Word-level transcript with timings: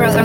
Hallo 0.00 0.16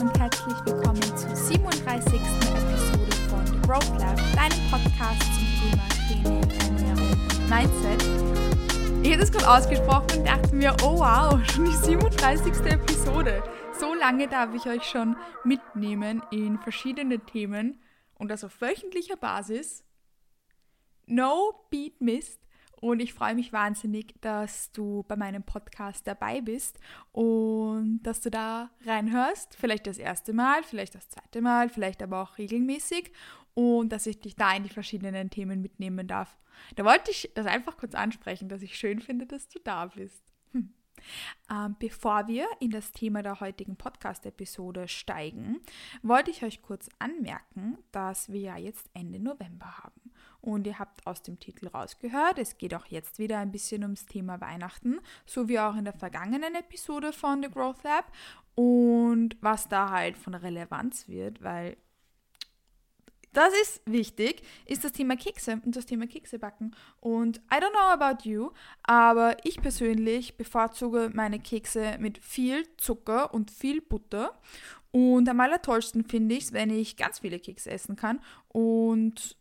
und 0.00 0.18
herzlich 0.18 0.56
willkommen 0.64 1.00
zur 1.16 1.36
37. 1.36 2.14
Episode 2.14 3.16
von 3.30 3.46
The 3.46 3.60
Growth 3.68 4.00
Lab, 4.00 4.18
deinem 4.34 4.58
Podcast 4.68 5.22
zum 5.32 5.46
Thema 5.60 5.86
Training, 5.94 6.42
Ernährung 6.58 7.14
Mindset. 7.48 8.02
Ich 9.04 9.12
habe 9.12 9.20
das 9.20 9.30
gerade 9.30 9.48
ausgesprochen 9.48 10.18
und 10.18 10.26
dachte 10.26 10.56
mir, 10.56 10.74
oh 10.82 10.98
wow, 10.98 11.38
schon 11.52 11.66
die 11.66 11.76
37. 11.76 12.52
Episode. 12.66 13.44
So 13.78 13.94
lange 13.94 14.26
darf 14.26 14.52
ich 14.56 14.66
euch 14.66 14.82
schon 14.82 15.14
mitnehmen 15.44 16.20
in 16.32 16.58
verschiedene 16.58 17.20
Themen 17.20 17.80
und 18.16 18.28
das 18.28 18.42
auf 18.42 18.60
wöchentlicher 18.60 19.16
Basis. 19.16 19.84
No 21.06 21.54
Beat 21.70 22.00
Mist. 22.00 22.40
Und 22.80 23.00
ich 23.00 23.14
freue 23.14 23.34
mich 23.34 23.52
wahnsinnig, 23.52 24.14
dass 24.20 24.70
du 24.72 25.04
bei 25.08 25.16
meinem 25.16 25.42
Podcast 25.42 26.06
dabei 26.06 26.42
bist 26.42 26.78
und 27.12 28.02
dass 28.02 28.20
du 28.20 28.30
da 28.30 28.70
reinhörst. 28.84 29.56
Vielleicht 29.56 29.86
das 29.86 29.98
erste 29.98 30.34
Mal, 30.34 30.62
vielleicht 30.62 30.94
das 30.94 31.08
zweite 31.08 31.40
Mal, 31.40 31.70
vielleicht 31.70 32.02
aber 32.02 32.22
auch 32.22 32.36
regelmäßig 32.36 33.12
und 33.54 33.90
dass 33.90 34.06
ich 34.06 34.20
dich 34.20 34.36
da 34.36 34.54
in 34.54 34.64
die 34.64 34.68
verschiedenen 34.68 35.30
Themen 35.30 35.62
mitnehmen 35.62 36.06
darf. 36.06 36.36
Da 36.74 36.84
wollte 36.84 37.10
ich 37.10 37.30
das 37.34 37.46
einfach 37.46 37.78
kurz 37.78 37.94
ansprechen, 37.94 38.48
dass 38.48 38.62
ich 38.62 38.76
schön 38.76 39.00
finde, 39.00 39.26
dass 39.26 39.48
du 39.48 39.58
da 39.58 39.86
bist. 39.86 40.22
Hm. 41.48 41.56
Ähm, 41.66 41.76
bevor 41.78 42.28
wir 42.28 42.46
in 42.60 42.70
das 42.70 42.92
Thema 42.92 43.22
der 43.22 43.40
heutigen 43.40 43.76
Podcast-Episode 43.76 44.88
steigen, 44.88 45.60
wollte 46.02 46.30
ich 46.30 46.42
euch 46.42 46.62
kurz 46.62 46.88
anmerken, 46.98 47.78
dass 47.92 48.30
wir 48.32 48.40
ja 48.40 48.56
jetzt 48.56 48.88
Ende 48.94 49.18
November 49.20 49.78
haben. 49.78 50.12
Und 50.40 50.66
ihr 50.66 50.78
habt 50.78 51.06
aus 51.06 51.22
dem 51.22 51.40
Titel 51.40 51.66
rausgehört, 51.68 52.38
es 52.38 52.56
geht 52.56 52.74
auch 52.74 52.86
jetzt 52.86 53.18
wieder 53.18 53.38
ein 53.38 53.50
bisschen 53.50 53.82
ums 53.82 54.06
Thema 54.06 54.40
Weihnachten, 54.40 55.00
so 55.24 55.48
wie 55.48 55.58
auch 55.58 55.74
in 55.74 55.84
der 55.84 55.92
vergangenen 55.92 56.54
Episode 56.54 57.12
von 57.12 57.42
The 57.42 57.50
Growth 57.50 57.82
Lab. 57.82 58.12
Und 58.54 59.36
was 59.40 59.68
da 59.68 59.90
halt 59.90 60.16
von 60.16 60.34
Relevanz 60.34 61.08
wird, 61.08 61.42
weil 61.42 61.76
das 63.32 63.52
ist 63.62 63.82
wichtig, 63.84 64.42
ist 64.64 64.84
das 64.84 64.92
Thema 64.92 65.16
Kekse 65.16 65.60
und 65.64 65.76
das 65.76 65.86
Thema 65.86 66.06
Kekse 66.06 66.38
backen. 66.38 66.74
Und 67.00 67.38
I 67.52 67.56
don't 67.56 67.70
know 67.70 68.04
about 68.04 68.28
you, 68.28 68.50
aber 68.82 69.36
ich 69.44 69.60
persönlich 69.60 70.36
bevorzuge 70.36 71.10
meine 71.12 71.38
Kekse 71.38 71.96
mit 71.98 72.18
viel 72.18 72.66
Zucker 72.76 73.34
und 73.34 73.50
viel 73.50 73.82
Butter. 73.82 74.40
Und 74.90 75.28
am 75.28 75.40
allertollsten 75.40 76.04
finde 76.04 76.34
ich 76.36 76.44
es, 76.44 76.52
wenn 76.52 76.70
ich 76.70 76.96
ganz 76.96 77.18
viele 77.18 77.38
Kekse 77.38 77.70
essen 77.70 77.96
kann 77.96 78.20
und 78.48 79.36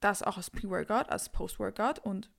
das 0.00 0.22
auch 0.22 0.36
als 0.36 0.50
Pre-Workout, 0.50 1.08
als 1.10 1.30
Post-Workout 1.30 2.00
und 2.00 2.30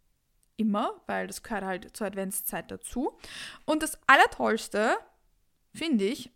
immer, 0.58 1.02
weil 1.08 1.28
das 1.28 1.44
gehört 1.44 1.64
halt 1.64 1.98
zur 1.98 2.08
Adventszeit 2.08 2.70
dazu. 2.70 3.18
Und 3.66 3.84
das 3.84 3.98
Allertollste, 4.08 4.98
finde 5.74 6.06
ich, 6.06 6.32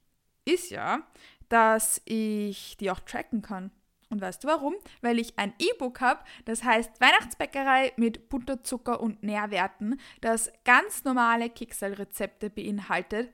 ist 0.45 0.72
ja, 0.72 1.05
dass 1.50 2.02
ich 2.05 2.77
die 2.77 2.89
auch 2.89 3.00
tracken 3.00 3.41
kann. 3.41 3.72
Und 4.09 4.21
weißt 4.21 4.43
du 4.43 4.47
warum? 4.47 4.75
Weil 5.01 5.19
ich 5.19 5.37
ein 5.39 5.53
E-Book 5.59 5.99
habe, 6.01 6.23
das 6.45 6.63
heißt 6.63 7.01
Weihnachtsbäckerei 7.01 7.93
mit 7.97 8.29
Butter, 8.29 8.63
Zucker 8.63 9.01
und 9.01 9.23
Nährwerten, 9.23 9.99
das 10.21 10.51
ganz 10.63 11.03
normale 11.03 11.49
Kekselrezepte 11.49 12.49
beinhaltet, 12.49 13.33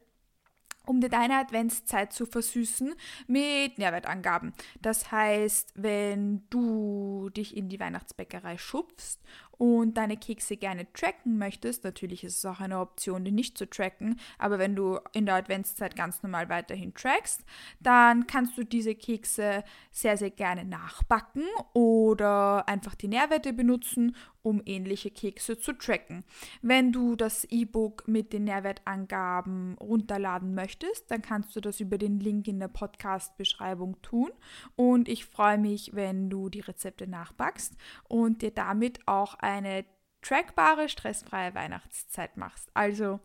um 0.85 0.99
dir 0.99 1.09
deine 1.09 1.37
Adventszeit 1.37 2.11
zu 2.13 2.25
versüßen 2.25 2.95
mit 3.27 3.77
Nährwertangaben. 3.77 4.53
Das 4.81 5.11
heißt, 5.11 5.73
wenn 5.75 6.47
du 6.49 7.29
dich 7.29 7.55
in 7.55 7.69
die 7.69 7.79
Weihnachtsbäckerei 7.79 8.57
schubst 8.57 9.21
und 9.61 9.93
deine 9.93 10.17
Kekse 10.17 10.57
gerne 10.57 10.91
tracken 10.91 11.37
möchtest, 11.37 11.83
natürlich 11.83 12.23
ist 12.23 12.37
es 12.39 12.45
auch 12.45 12.61
eine 12.61 12.79
Option, 12.79 13.23
die 13.23 13.31
nicht 13.31 13.59
zu 13.59 13.69
tracken, 13.69 14.19
aber 14.39 14.57
wenn 14.57 14.75
du 14.75 14.97
in 15.13 15.27
der 15.27 15.35
Adventszeit 15.35 15.95
ganz 15.95 16.23
normal 16.23 16.49
weiterhin 16.49 16.95
trackst, 16.95 17.45
dann 17.79 18.25
kannst 18.25 18.57
du 18.57 18.63
diese 18.63 18.95
Kekse 18.95 19.63
sehr, 19.91 20.17
sehr 20.17 20.31
gerne 20.31 20.65
nachbacken 20.65 21.43
oder 21.73 22.67
einfach 22.67 22.95
die 22.95 23.07
Nährwerte 23.07 23.53
benutzen 23.53 24.15
um 24.43 24.61
ähnliche 24.65 25.11
Kekse 25.11 25.59
zu 25.59 25.73
tracken. 25.73 26.23
Wenn 26.61 26.91
du 26.91 27.15
das 27.15 27.45
E-Book 27.45 28.07
mit 28.07 28.33
den 28.33 28.45
Nährwertangaben 28.45 29.77
runterladen 29.79 30.55
möchtest, 30.55 31.11
dann 31.11 31.21
kannst 31.21 31.55
du 31.55 31.61
das 31.61 31.79
über 31.79 31.97
den 31.97 32.19
Link 32.19 32.47
in 32.47 32.59
der 32.59 32.67
Podcast-Beschreibung 32.67 34.01
tun. 34.01 34.31
Und 34.75 35.07
ich 35.07 35.25
freue 35.25 35.57
mich, 35.57 35.95
wenn 35.95 36.29
du 36.29 36.49
die 36.49 36.61
Rezepte 36.61 37.07
nachbackst 37.07 37.75
und 38.07 38.41
dir 38.41 38.51
damit 38.51 39.07
auch 39.07 39.35
eine 39.51 39.85
trackbare, 40.21 40.89
stressfreie 40.89 41.53
Weihnachtszeit 41.55 42.37
machst. 42.37 42.69
Also 42.73 43.19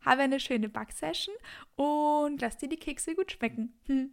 habe 0.00 0.22
eine 0.22 0.38
schöne 0.38 0.68
Backsession 0.68 1.34
und 1.74 2.40
lass 2.40 2.58
dir 2.58 2.68
die 2.68 2.76
Kekse 2.76 3.14
gut 3.14 3.32
schmecken. 3.32 3.74
Hm. 3.86 4.10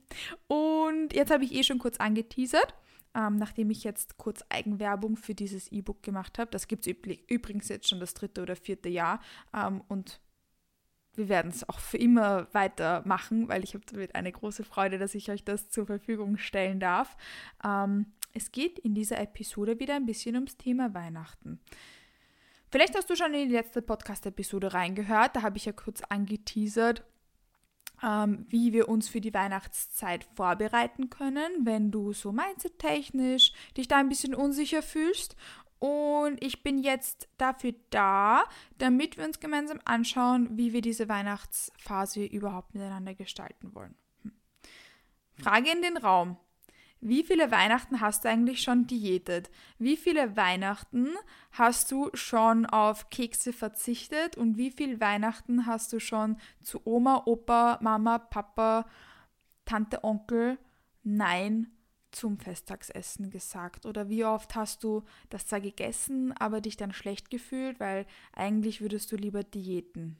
Und 0.47 1.13
jetzt 1.13 1.31
habe 1.31 1.43
ich 1.43 1.53
eh 1.53 1.63
schon 1.63 1.79
kurz 1.79 1.97
angeteasert 1.97 2.73
ähm, 3.15 3.35
nachdem 3.35 3.69
ich 3.69 3.83
jetzt 3.83 4.17
kurz 4.17 4.43
Eigenwerbung 4.49 5.17
für 5.17 5.35
dieses 5.35 5.71
E-Book 5.71 6.03
gemacht 6.03 6.39
habe. 6.39 6.51
Das 6.51 6.67
gibt 6.67 6.87
es 6.87 6.95
übrigens 7.27 7.69
jetzt 7.69 7.89
schon 7.89 7.99
das 7.99 8.13
dritte 8.13 8.41
oder 8.41 8.55
vierte 8.55 8.89
Jahr 8.89 9.21
ähm, 9.53 9.81
und 9.87 10.19
wir 11.15 11.29
werden 11.29 11.51
es 11.51 11.67
auch 11.67 11.79
für 11.79 11.97
immer 11.97 12.47
weitermachen, 12.53 13.47
weil 13.47 13.63
ich 13.63 13.73
habe 13.73 13.85
damit 13.91 14.15
eine 14.15 14.31
große 14.31 14.63
Freude, 14.63 14.97
dass 14.97 15.15
ich 15.15 15.29
euch 15.29 15.43
das 15.43 15.69
zur 15.69 15.85
Verfügung 15.85 16.37
stellen 16.37 16.79
darf. 16.79 17.15
Ähm, 17.63 18.07
es 18.33 18.51
geht 18.51 18.79
in 18.79 18.95
dieser 18.95 19.19
Episode 19.19 19.79
wieder 19.79 19.95
ein 19.95 20.05
bisschen 20.05 20.35
ums 20.35 20.57
Thema 20.57 20.93
Weihnachten. 20.93 21.59
Vielleicht 22.69 22.95
hast 22.97 23.09
du 23.09 23.15
schon 23.15 23.33
in 23.35 23.49
die 23.49 23.55
letzte 23.55 23.83
Podcast-Episode 23.83 24.73
reingehört, 24.73 25.35
da 25.35 25.43
habe 25.43 25.57
ich 25.57 25.65
ja 25.65 25.71
kurz 25.71 26.01
angeteasert, 26.01 27.03
ähm, 28.01 28.47
wie 28.49 28.73
wir 28.73 28.89
uns 28.89 29.07
für 29.07 29.21
die 29.21 29.33
Weihnachtszeit 29.33 30.23
vorbereiten 30.35 31.11
können, 31.11 31.51
wenn 31.65 31.91
du 31.91 32.13
so 32.13 32.31
mindset-technisch 32.31 33.53
dich 33.77 33.87
da 33.87 33.97
ein 33.97 34.09
bisschen 34.09 34.33
unsicher 34.33 34.81
fühlst. 34.81 35.35
Und 35.83 36.41
ich 36.41 36.63
bin 36.63 36.81
jetzt 36.81 37.27
dafür 37.37 37.73
da, 37.89 38.45
damit 38.77 39.17
wir 39.17 39.25
uns 39.25 39.41
gemeinsam 39.41 39.81
anschauen, 39.83 40.57
wie 40.57 40.71
wir 40.71 40.79
diese 40.79 41.09
Weihnachtsphase 41.09 42.23
überhaupt 42.23 42.73
miteinander 42.73 43.13
gestalten 43.13 43.75
wollen. 43.75 43.93
Hm. 44.21 44.31
Frage 45.33 45.69
in 45.69 45.81
den 45.81 45.97
Raum. 45.97 46.37
Wie 47.01 47.21
viele 47.21 47.51
Weihnachten 47.51 47.99
hast 47.99 48.23
du 48.23 48.29
eigentlich 48.29 48.61
schon 48.61 48.87
diätet? 48.87 49.51
Wie 49.77 49.97
viele 49.97 50.37
Weihnachten 50.37 51.09
hast 51.51 51.91
du 51.91 52.09
schon 52.13 52.65
auf 52.65 53.09
Kekse 53.09 53.51
verzichtet? 53.51 54.37
Und 54.37 54.55
wie 54.55 54.71
viele 54.71 55.01
Weihnachten 55.01 55.65
hast 55.65 55.91
du 55.91 55.99
schon 55.99 56.37
zu 56.61 56.79
Oma, 56.85 57.23
Opa, 57.25 57.79
Mama, 57.81 58.19
Papa, 58.19 58.85
Tante, 59.65 60.01
Onkel 60.05 60.57
Nein 61.03 61.73
zum 62.13 62.37
Festtagsessen 62.37 63.29
gesagt? 63.29 63.85
Oder 63.85 64.09
wie 64.09 64.25
oft 64.25 64.55
hast 64.55 64.83
du 64.83 65.03
das 65.29 65.45
zwar 65.45 65.61
gegessen, 65.61 66.31
aber 66.33 66.61
dich 66.61 66.77
dann 66.77 66.93
schlecht 66.93 67.29
gefühlt, 67.29 67.79
weil 67.79 68.05
eigentlich 68.33 68.81
würdest 68.81 69.11
du 69.11 69.15
lieber 69.15 69.43
diäten? 69.43 70.17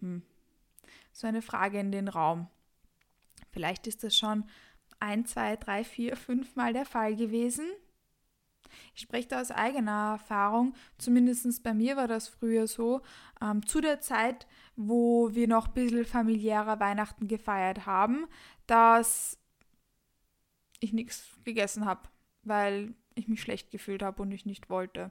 Hm. 0.00 0.22
So 1.12 1.26
eine 1.26 1.42
Frage 1.42 1.78
in 1.78 1.92
den 1.92 2.08
Raum. 2.08 2.48
Vielleicht 3.50 3.86
ist 3.86 4.02
das 4.02 4.16
schon 4.16 4.44
ein, 5.00 5.26
zwei, 5.26 5.56
drei, 5.56 5.84
vier, 5.84 6.16
fünf 6.16 6.56
Mal 6.56 6.72
der 6.72 6.86
Fall 6.86 7.14
gewesen. 7.14 7.66
Ich 8.94 9.02
spreche 9.02 9.28
da 9.28 9.40
aus 9.40 9.50
eigener 9.50 10.12
Erfahrung, 10.12 10.74
zumindest 10.98 11.62
bei 11.62 11.74
mir 11.74 11.96
war 11.96 12.08
das 12.08 12.28
früher 12.28 12.66
so. 12.66 13.02
Ähm, 13.40 13.64
zu 13.66 13.80
der 13.80 14.00
Zeit, 14.00 14.46
wo 14.76 15.34
wir 15.34 15.48
noch 15.48 15.68
ein 15.68 15.74
bisschen 15.74 16.04
familiärer 16.04 16.80
Weihnachten 16.80 17.28
gefeiert 17.28 17.86
haben, 17.86 18.26
dass 18.66 19.38
ich 20.80 20.92
nichts 20.92 21.26
gegessen 21.44 21.84
habe, 21.84 22.08
weil 22.42 22.94
ich 23.14 23.28
mich 23.28 23.40
schlecht 23.40 23.70
gefühlt 23.70 24.02
habe 24.02 24.22
und 24.22 24.32
ich 24.32 24.46
nicht 24.46 24.68
wollte. 24.70 25.10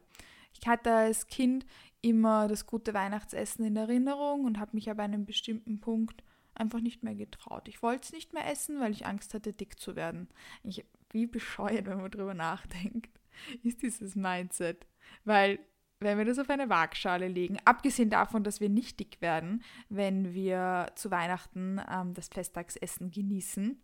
Ich 0.54 0.68
hatte 0.68 0.94
als 0.94 1.28
Kind 1.28 1.66
immer 2.02 2.48
das 2.48 2.66
gute 2.66 2.94
Weihnachtsessen 2.94 3.66
in 3.66 3.76
Erinnerung 3.76 4.46
und 4.46 4.60
habe 4.60 4.72
mich 4.74 4.90
an 4.90 5.00
einem 5.00 5.26
bestimmten 5.26 5.80
Punkt 5.80 6.24
einfach 6.56 6.80
nicht 6.80 7.04
mehr 7.04 7.16
getraut. 7.16 7.68
Ich 7.68 7.82
wollte 7.82 8.04
es 8.04 8.12
nicht 8.12 8.34
mehr 8.34 8.50
essen, 8.50 8.80
weil 8.80 8.92
ich 8.92 9.06
Angst 9.06 9.34
hatte, 9.34 9.54
dick 9.54 9.80
zu 9.80 9.96
werden. 9.96 10.28
Ich, 10.64 10.86
wie 11.12 11.26
bescheuert, 11.26 11.88
wenn 11.88 12.02
man 12.02 12.12
drüber 12.12 12.34
nachdenkt, 12.34 13.20
ist 13.64 13.82
dieses 13.82 14.16
Mindset. 14.16 14.86
Weil, 15.24 15.60
wenn 16.00 16.18
wir 16.18 16.26
das 16.26 16.40
auf 16.40 16.50
eine 16.50 16.70
Waagschale 16.70 17.28
legen, 17.28 17.58
abgesehen 17.66 18.10
davon, 18.10 18.44
dass 18.44 18.60
wir 18.60 18.70
nicht 18.70 19.00
dick 19.00 19.22
werden, 19.22 19.64
wenn 19.90 20.34
wir 20.34 20.92
zu 20.96 21.10
Weihnachten 21.10 21.82
ähm, 21.90 22.14
das 22.14 22.28
Festtagsessen 22.28 23.10
genießen, 23.10 23.82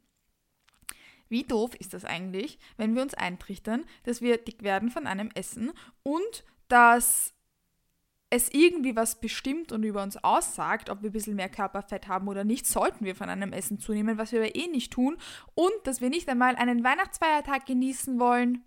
wie 1.29 1.43
doof 1.43 1.75
ist 1.75 1.93
das 1.93 2.05
eigentlich, 2.05 2.59
wenn 2.77 2.95
wir 2.95 3.01
uns 3.01 3.13
eintrichtern, 3.13 3.85
dass 4.03 4.21
wir 4.21 4.37
dick 4.37 4.63
werden 4.63 4.89
von 4.89 5.07
einem 5.07 5.29
Essen 5.33 5.71
und 6.03 6.43
dass 6.67 7.33
es 8.31 8.53
irgendwie 8.53 8.95
was 8.95 9.19
bestimmt 9.19 9.71
und 9.71 9.83
über 9.83 10.03
uns 10.03 10.23
aussagt, 10.23 10.89
ob 10.89 11.01
wir 11.01 11.09
ein 11.09 11.13
bisschen 11.13 11.35
mehr 11.35 11.49
Körperfett 11.49 12.07
haben 12.07 12.27
oder 12.27 12.43
nicht, 12.43 12.67
sollten 12.67 13.05
wir 13.05 13.15
von 13.15 13.29
einem 13.29 13.53
Essen 13.53 13.79
zunehmen, 13.79 14.17
was 14.17 14.31
wir 14.31 14.39
aber 14.39 14.55
eh 14.55 14.67
nicht 14.67 14.93
tun. 14.93 15.17
Und 15.55 15.73
dass 15.85 15.99
wir 15.99 16.09
nicht 16.09 16.29
einmal 16.29 16.55
einen 16.55 16.83
Weihnachtsfeiertag 16.83 17.65
genießen 17.65 18.19
wollen, 18.19 18.63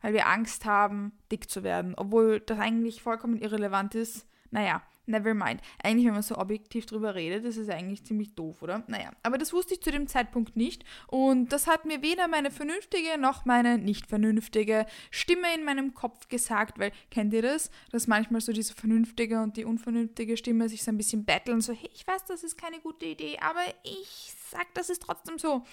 weil 0.00 0.12
wir 0.12 0.28
Angst 0.28 0.64
haben, 0.64 1.12
dick 1.32 1.50
zu 1.50 1.64
werden, 1.64 1.94
obwohl 1.96 2.40
das 2.40 2.58
eigentlich 2.58 3.02
vollkommen 3.02 3.36
irrelevant 3.36 3.96
ist. 3.96 4.28
Naja, 4.50 4.82
never 5.06 5.34
mind. 5.34 5.60
Eigentlich, 5.82 6.06
wenn 6.06 6.14
man 6.14 6.22
so 6.22 6.36
objektiv 6.36 6.86
drüber 6.86 7.14
redet, 7.14 7.44
ist 7.44 7.56
es 7.56 7.68
eigentlich 7.68 8.04
ziemlich 8.04 8.34
doof, 8.34 8.62
oder? 8.62 8.84
Naja, 8.86 9.10
aber 9.22 9.38
das 9.38 9.52
wusste 9.52 9.74
ich 9.74 9.82
zu 9.82 9.90
dem 9.90 10.06
Zeitpunkt 10.06 10.56
nicht 10.56 10.84
und 11.06 11.52
das 11.52 11.66
hat 11.66 11.84
mir 11.84 12.02
weder 12.02 12.28
meine 12.28 12.50
vernünftige 12.50 13.18
noch 13.18 13.44
meine 13.44 13.78
nicht 13.78 14.06
vernünftige 14.06 14.86
Stimme 15.10 15.54
in 15.54 15.64
meinem 15.64 15.94
Kopf 15.94 16.28
gesagt, 16.28 16.78
weil 16.78 16.92
kennt 17.10 17.32
ihr 17.34 17.42
das? 17.42 17.70
Dass 17.90 18.06
manchmal 18.06 18.40
so 18.40 18.52
diese 18.52 18.74
vernünftige 18.74 19.40
und 19.40 19.56
die 19.56 19.64
unvernünftige 19.64 20.36
Stimme 20.36 20.68
sich 20.68 20.82
so 20.82 20.90
ein 20.90 20.96
bisschen 20.96 21.24
battlen, 21.24 21.60
so, 21.60 21.72
hey, 21.72 21.90
ich 21.92 22.06
weiß, 22.06 22.24
das 22.24 22.44
ist 22.44 22.56
keine 22.56 22.80
gute 22.80 23.06
Idee, 23.06 23.38
aber 23.40 23.62
ich 23.82 24.34
sag, 24.50 24.72
das 24.74 24.90
ist 24.90 25.02
trotzdem 25.02 25.38
so. 25.38 25.64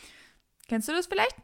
Kennst 0.68 0.88
du 0.88 0.94
das 0.94 1.07
vielleicht? 1.07 1.36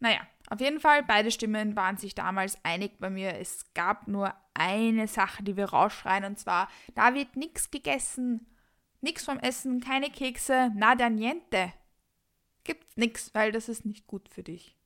Naja, 0.00 0.20
auf 0.48 0.60
jeden 0.60 0.80
Fall, 0.80 1.02
beide 1.02 1.30
Stimmen 1.30 1.74
waren 1.74 1.96
sich 1.96 2.14
damals 2.14 2.58
einig 2.64 2.98
bei 2.98 3.10
mir. 3.10 3.34
Es 3.34 3.72
gab 3.74 4.06
nur 4.08 4.34
eine 4.54 5.08
Sache, 5.08 5.42
die 5.42 5.56
wir 5.56 5.66
rausschreien, 5.66 6.24
und 6.24 6.38
zwar, 6.38 6.68
da 6.94 7.14
wird 7.14 7.36
nichts 7.36 7.70
gegessen, 7.70 8.46
nichts 9.00 9.24
vom 9.24 9.38
Essen, 9.38 9.80
keine 9.80 10.10
Kekse, 10.10 10.70
nada 10.74 11.10
niente. 11.10 11.72
Gibt's 12.64 12.96
nichts, 12.96 13.34
weil 13.34 13.52
das 13.52 13.68
ist 13.68 13.84
nicht 13.84 14.06
gut 14.06 14.28
für 14.28 14.42
dich. 14.42 14.76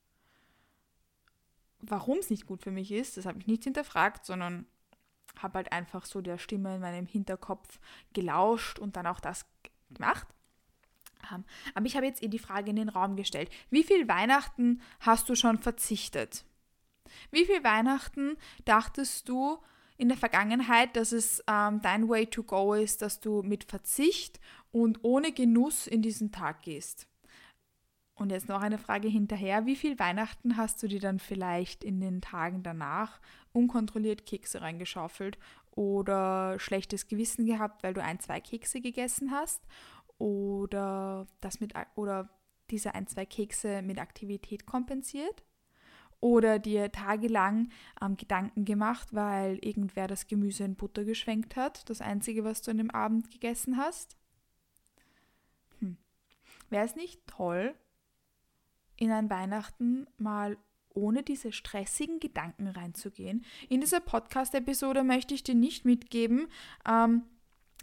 Warum 1.80 2.18
es 2.18 2.30
nicht 2.30 2.46
gut 2.46 2.62
für 2.62 2.70
mich 2.70 2.92
ist, 2.92 3.16
das 3.16 3.26
habe 3.26 3.38
ich 3.38 3.46
nicht 3.46 3.64
hinterfragt, 3.64 4.26
sondern 4.26 4.66
habe 5.40 5.58
halt 5.58 5.72
einfach 5.72 6.04
so 6.04 6.20
der 6.20 6.38
Stimme 6.38 6.74
in 6.74 6.80
meinem 6.80 7.06
Hinterkopf 7.06 7.78
gelauscht 8.12 8.78
und 8.78 8.96
dann 8.96 9.06
auch 9.06 9.20
das 9.20 9.46
gemacht 9.90 10.26
haben. 11.28 11.44
Aber 11.74 11.86
ich 11.86 11.96
habe 11.96 12.06
jetzt 12.06 12.22
eh 12.22 12.28
die 12.28 12.38
Frage 12.38 12.70
in 12.70 12.76
den 12.76 12.88
Raum 12.88 13.16
gestellt. 13.16 13.50
Wie 13.70 13.82
viel 13.82 14.08
Weihnachten 14.08 14.80
hast 15.00 15.28
du 15.28 15.34
schon 15.34 15.58
verzichtet? 15.58 16.44
Wie 17.30 17.44
viel 17.44 17.64
Weihnachten 17.64 18.36
dachtest 18.64 19.28
du 19.28 19.58
in 19.96 20.08
der 20.08 20.16
Vergangenheit, 20.16 20.96
dass 20.96 21.12
es 21.12 21.44
ähm, 21.46 21.80
dein 21.82 22.08
Way 22.08 22.26
to 22.26 22.42
go 22.42 22.74
ist, 22.74 23.02
dass 23.02 23.20
du 23.20 23.42
mit 23.42 23.64
Verzicht 23.64 24.40
und 24.72 25.00
ohne 25.02 25.32
Genuss 25.32 25.86
in 25.86 26.02
diesen 26.02 26.32
Tag 26.32 26.62
gehst? 26.62 27.06
Und 28.14 28.32
jetzt 28.32 28.48
noch 28.48 28.60
eine 28.60 28.76
Frage 28.76 29.08
hinterher. 29.08 29.64
Wie 29.64 29.76
viel 29.76 29.98
Weihnachten 29.98 30.58
hast 30.58 30.82
du 30.82 30.88
dir 30.88 31.00
dann 31.00 31.20
vielleicht 31.20 31.82
in 31.82 32.00
den 32.00 32.20
Tagen 32.20 32.62
danach 32.62 33.18
unkontrolliert 33.52 34.26
Kekse 34.26 34.60
reingeschaufelt 34.60 35.38
oder 35.70 36.58
schlechtes 36.58 37.08
Gewissen 37.08 37.46
gehabt, 37.46 37.82
weil 37.82 37.94
du 37.94 38.02
ein, 38.02 38.20
zwei 38.20 38.40
Kekse 38.40 38.82
gegessen 38.82 39.30
hast? 39.30 39.62
Oder 40.20 41.26
das 41.40 41.60
mit 41.60 41.72
oder 41.96 42.28
diese 42.70 42.94
ein, 42.94 43.06
zwei 43.06 43.26
Kekse 43.26 43.82
mit 43.82 43.98
Aktivität 43.98 44.66
kompensiert 44.66 45.42
oder 46.20 46.58
dir 46.58 46.92
tagelang 46.92 47.70
ähm, 48.00 48.16
Gedanken 48.16 48.66
gemacht, 48.66 49.08
weil 49.12 49.58
irgendwer 49.62 50.06
das 50.06 50.26
Gemüse 50.26 50.64
in 50.64 50.76
Butter 50.76 51.04
geschwenkt 51.04 51.56
hat, 51.56 51.88
das 51.88 52.02
einzige, 52.02 52.44
was 52.44 52.60
du 52.60 52.70
an 52.70 52.78
dem 52.78 52.90
Abend 52.90 53.30
gegessen 53.30 53.78
hast. 53.78 54.18
Hm. 55.78 55.96
Wäre 56.68 56.84
es 56.84 56.94
nicht 56.94 57.26
toll, 57.26 57.74
in 58.96 59.10
ein 59.10 59.30
Weihnachten 59.30 60.06
mal 60.18 60.58
ohne 60.92 61.22
diese 61.22 61.52
stressigen 61.52 62.20
Gedanken 62.20 62.68
reinzugehen? 62.68 63.46
In 63.70 63.80
dieser 63.80 64.00
Podcast-Episode 64.00 65.02
möchte 65.02 65.32
ich 65.32 65.42
dir 65.42 65.54
nicht 65.54 65.86
mitgeben, 65.86 66.48
ähm, 66.86 67.22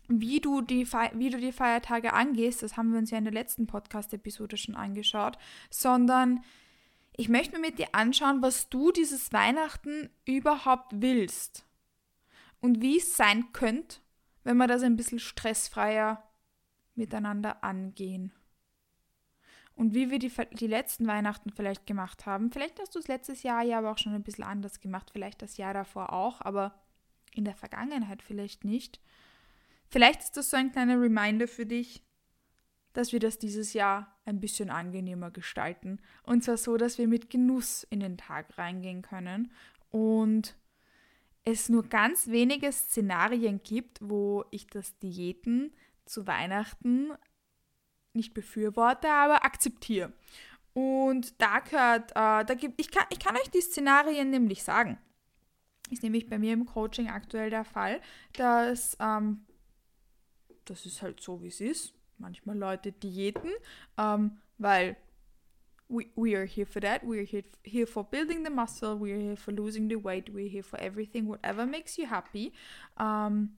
wie 0.08 0.40
du, 0.40 0.62
die 0.62 0.88
wie 1.14 1.30
du 1.30 1.38
die 1.38 1.52
Feiertage 1.52 2.14
angehst, 2.14 2.64
das 2.64 2.78
haben 2.78 2.92
wir 2.92 3.00
uns 3.00 3.12
ja 3.12 3.18
in 3.18 3.26
der 3.26 3.34
letzten 3.34 3.68
Podcast-Episode 3.68 4.58
schon 4.58 4.76
angeschaut, 4.76 5.38
sondern 5.70 6.44
ich 7.16 7.30
möchte 7.30 7.56
mir 7.56 7.68
mit 7.68 7.80
dir 7.80 7.90
anschauen, 7.94 8.42
was 8.42 8.70
du 8.70 8.92
dieses 8.92 9.34
Weihnachten 9.34 10.10
überhaupt 10.26 10.94
willst 11.02 11.66
und 12.62 12.82
wie 12.82 12.98
es 12.98 13.18
sein 13.18 13.52
könnte, 13.54 13.98
wenn 14.44 14.58
wir 14.58 14.68
das 14.68 14.84
ein 14.84 14.96
bisschen 14.96 15.20
stressfreier 15.20 16.24
miteinander 16.96 17.64
angehen. 17.64 18.32
Und 19.76 19.94
wie 19.94 20.10
wir 20.10 20.18
die, 20.18 20.32
die 20.54 20.68
letzten 20.68 21.06
Weihnachten 21.06 21.52
vielleicht 21.52 21.86
gemacht 21.86 22.26
haben. 22.26 22.52
Vielleicht 22.52 22.80
hast 22.80 22.96
du 22.96 23.00
es 23.00 23.08
letztes 23.08 23.44
Jahr 23.44 23.62
ja 23.62 23.78
aber 23.78 23.92
auch 23.92 24.00
schon 24.00 24.14
ein 24.14 24.24
bisschen 24.24 24.44
anders 24.44 24.80
gemacht, 24.80 25.12
vielleicht 25.12 25.44
das 25.44 25.58
Jahr 25.58 25.74
davor 25.74 26.14
auch, 26.14 26.42
aber 26.42 26.74
in 27.36 27.46
der 27.46 27.56
Vergangenheit 27.56 28.24
vielleicht 28.24 28.64
nicht. 28.64 29.00
Vielleicht 29.90 30.22
ist 30.22 30.38
das 30.38 30.50
so 30.50 30.58
ein 30.58 30.72
kleiner 30.72 31.00
Reminder 31.00 31.48
für 31.48 31.66
dich, 31.66 32.04
dass 32.94 33.12
wir 33.12 33.20
das 33.20 33.38
dieses 33.38 33.74
Jahr 33.74 34.16
ein 34.26 34.40
bisschen 34.40 34.70
angenehmer 34.70 35.32
gestalten. 35.32 36.00
Und 36.24 36.44
zwar 36.44 36.58
so, 36.58 36.78
dass 36.78 36.98
wir 36.98 37.08
mit 37.08 37.30
Genuss 37.30 37.86
in 37.90 38.00
den 38.00 38.18
Tag 38.18 38.58
reingehen 38.58 39.02
können 39.02 39.52
und 39.90 40.56
es 41.44 41.70
nur 41.70 41.84
ganz 41.84 42.28
wenige 42.28 42.72
Szenarien 42.72 43.62
gibt, 43.64 44.00
wo 44.02 44.44
ich 44.52 44.68
das 44.68 44.98
Diäten 45.00 45.72
zu 46.06 46.28
Weihnachten 46.28 47.12
nicht 48.14 48.34
befürworte, 48.34 49.10
aber 49.10 49.46
akzeptiere. 49.46 50.12
Und 50.74 51.42
da 51.42 51.60
gehört, 51.60 52.12
äh, 52.12 52.44
da 52.46 52.54
gibt, 52.54 52.82
ich 52.82 52.92
kann, 52.92 53.06
ich 53.10 53.20
kann 53.20 53.36
euch 53.36 53.50
die 53.50 53.62
Szenarien 53.62 54.30
nämlich 54.30 54.64
sagen. 54.64 54.98
Ist 55.90 56.04
nämlich 56.04 56.28
bei 56.28 56.38
mir 56.38 56.52
im 56.52 56.66
Coaching 56.66 57.10
aktuell 57.10 57.50
der 57.50 57.64
Fall, 57.64 58.02
dass 58.34 58.98
ähm, 59.00 59.46
das 60.70 60.86
ist 60.86 61.02
halt 61.02 61.22
so, 61.22 61.42
wie 61.42 61.48
es 61.48 61.62
ist. 61.62 61.94
Manchmal 62.18 62.58
Leute 62.58 62.92
Diäten, 62.92 63.52
ähm, 63.98 64.38
weil 64.58 64.98
we, 65.90 66.06
we 66.16 66.36
are 66.36 66.46
here 66.46 66.66
for 66.66 66.82
that. 66.82 67.04
We 67.04 67.20
are 67.20 67.26
here, 67.26 67.44
here 67.64 67.88
for 67.88 68.04
building 68.04 68.44
the 68.44 68.50
muscle. 68.50 69.00
We 69.00 69.14
are 69.14 69.22
here 69.22 69.38
for 69.38 69.54
losing 69.54 69.90
the 69.90 69.96
weight. 69.96 70.34
We 70.34 70.46
are 70.46 70.50
here 70.50 70.64
for 70.64 70.80
everything, 70.80 71.28
whatever 71.28 71.66
makes 71.66 71.98
you 71.98 72.10
happy. 72.10 72.54
Ähm, 73.00 73.58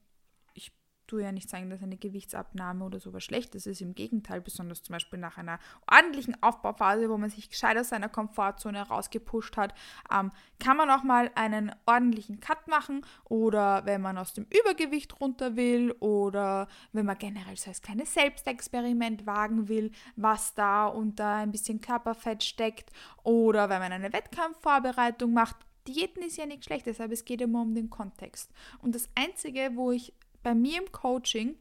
tue 1.09 1.23
ja 1.23 1.31
nicht 1.31 1.49
sagen, 1.49 1.69
dass 1.69 1.81
eine 1.81 1.97
Gewichtsabnahme 1.97 2.85
oder 2.85 2.99
sowas 2.99 3.23
Schlechtes 3.23 3.65
ist. 3.65 3.81
Im 3.81 3.95
Gegenteil, 3.95 4.41
besonders 4.41 4.83
zum 4.83 4.93
Beispiel 4.93 5.17
nach 5.17 5.37
einer 5.37 5.59
ordentlichen 5.91 6.41
Aufbauphase, 6.43 7.09
wo 7.09 7.17
man 7.17 7.29
sich 7.29 7.49
gescheit 7.49 7.77
aus 7.77 7.89
seiner 7.89 8.09
Komfortzone 8.09 8.81
rausgepusht 8.87 9.57
hat, 9.57 9.73
ähm, 10.13 10.31
kann 10.59 10.77
man 10.77 10.89
auch 10.91 11.03
mal 11.03 11.31
einen 11.33 11.71
ordentlichen 11.85 12.39
Cut 12.39 12.67
machen 12.67 13.05
oder 13.25 13.85
wenn 13.85 14.01
man 14.01 14.17
aus 14.17 14.33
dem 14.33 14.45
Übergewicht 14.45 15.19
runter 15.19 15.55
will 15.55 15.91
oder 15.99 16.67
wenn 16.93 17.05
man 17.05 17.17
generell 17.17 17.57
so 17.57 17.71
als 17.71 17.81
kleines 17.81 18.13
Selbstexperiment 18.13 19.25
wagen 19.25 19.67
will, 19.67 19.91
was 20.15 20.53
da 20.53 20.85
unter 20.85 21.35
ein 21.35 21.51
bisschen 21.51 21.81
Körperfett 21.81 22.43
steckt 22.43 22.91
oder 23.23 23.69
wenn 23.69 23.79
man 23.79 23.91
eine 23.91 24.13
Wettkampfvorbereitung 24.13 25.33
macht. 25.33 25.55
Diäten 25.87 26.21
ist 26.21 26.37
ja 26.37 26.45
nichts 26.45 26.65
Schlechtes, 26.65 27.01
aber 27.01 27.13
es 27.13 27.25
geht 27.25 27.41
immer 27.41 27.61
um 27.61 27.73
den 27.73 27.89
Kontext. 27.89 28.51
Und 28.79 28.93
das 28.93 29.09
Einzige, 29.15 29.71
wo 29.73 29.91
ich 29.91 30.13
bei 30.43 30.55
mir 30.55 30.81
im 30.81 30.91
Coaching, 30.91 31.55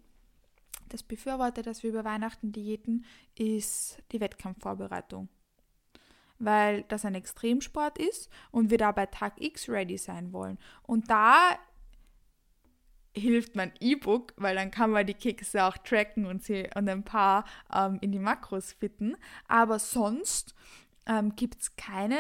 das 0.89 1.03
befürwortet, 1.03 1.67
dass 1.67 1.83
wir 1.83 1.91
über 1.91 2.05
Weihnachten 2.05 2.53
diäten, 2.53 3.05
ist 3.35 4.03
die 4.13 4.21
Wettkampfvorbereitung. 4.21 5.29
Weil 6.39 6.85
das 6.85 7.05
ein 7.05 7.15
Extremsport 7.15 7.99
ist 7.99 8.31
und 8.51 8.71
wir 8.71 8.79
da 8.79 8.93
bei 8.93 9.07
Tag 9.07 9.35
X 9.41 9.69
ready 9.69 9.99
sein 9.99 10.33
wollen. 10.33 10.59
Und 10.83 11.11
da 11.11 11.59
hilft 13.13 13.57
mein 13.57 13.73
E-Book, 13.81 14.33
weil 14.37 14.55
dann 14.55 14.71
kann 14.71 14.91
man 14.91 15.07
die 15.07 15.15
Kekse 15.15 15.65
auch 15.65 15.77
tracken 15.79 16.27
und 16.27 16.43
sie 16.43 16.69
und 16.75 16.89
ein 16.89 17.05
paar 17.05 17.45
ähm, 17.73 17.99
in 18.01 18.13
die 18.13 18.19
Makros 18.19 18.73
fitten. 18.73 19.17
Aber 19.49 19.79
sonst 19.79 20.55
ähm, 21.07 21.35
gibt 21.35 21.61
es 21.61 21.77
keine, 21.77 22.19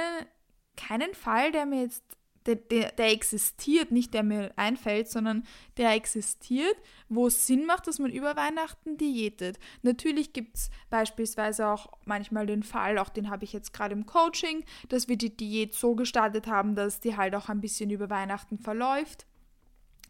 keinen 0.76 1.14
Fall, 1.14 1.52
der 1.52 1.66
mir 1.66 1.82
jetzt 1.82 2.17
der, 2.48 2.56
der, 2.56 2.92
der, 2.92 3.12
existiert, 3.12 3.92
nicht 3.92 4.14
der 4.14 4.22
mir 4.22 4.52
einfällt, 4.56 5.08
sondern 5.10 5.44
der 5.76 5.92
existiert, 5.92 6.76
wo 7.08 7.26
es 7.26 7.46
Sinn 7.46 7.66
macht, 7.66 7.86
dass 7.86 7.98
man 7.98 8.10
über 8.10 8.36
Weihnachten 8.36 8.96
diätet. 8.96 9.58
Natürlich 9.82 10.32
gibt 10.32 10.56
es 10.56 10.70
beispielsweise 10.90 11.68
auch 11.68 11.92
manchmal 12.06 12.46
den 12.46 12.62
Fall, 12.62 12.98
auch 12.98 13.10
den 13.10 13.30
habe 13.30 13.44
ich 13.44 13.52
jetzt 13.52 13.72
gerade 13.74 13.92
im 13.92 14.06
Coaching, 14.06 14.64
dass 14.88 15.08
wir 15.08 15.16
die 15.16 15.36
Diät 15.36 15.74
so 15.74 15.94
gestartet 15.94 16.46
haben, 16.46 16.74
dass 16.74 17.00
die 17.00 17.16
halt 17.16 17.34
auch 17.34 17.48
ein 17.48 17.60
bisschen 17.60 17.90
über 17.90 18.08
Weihnachten 18.08 18.58
verläuft. 18.58 19.26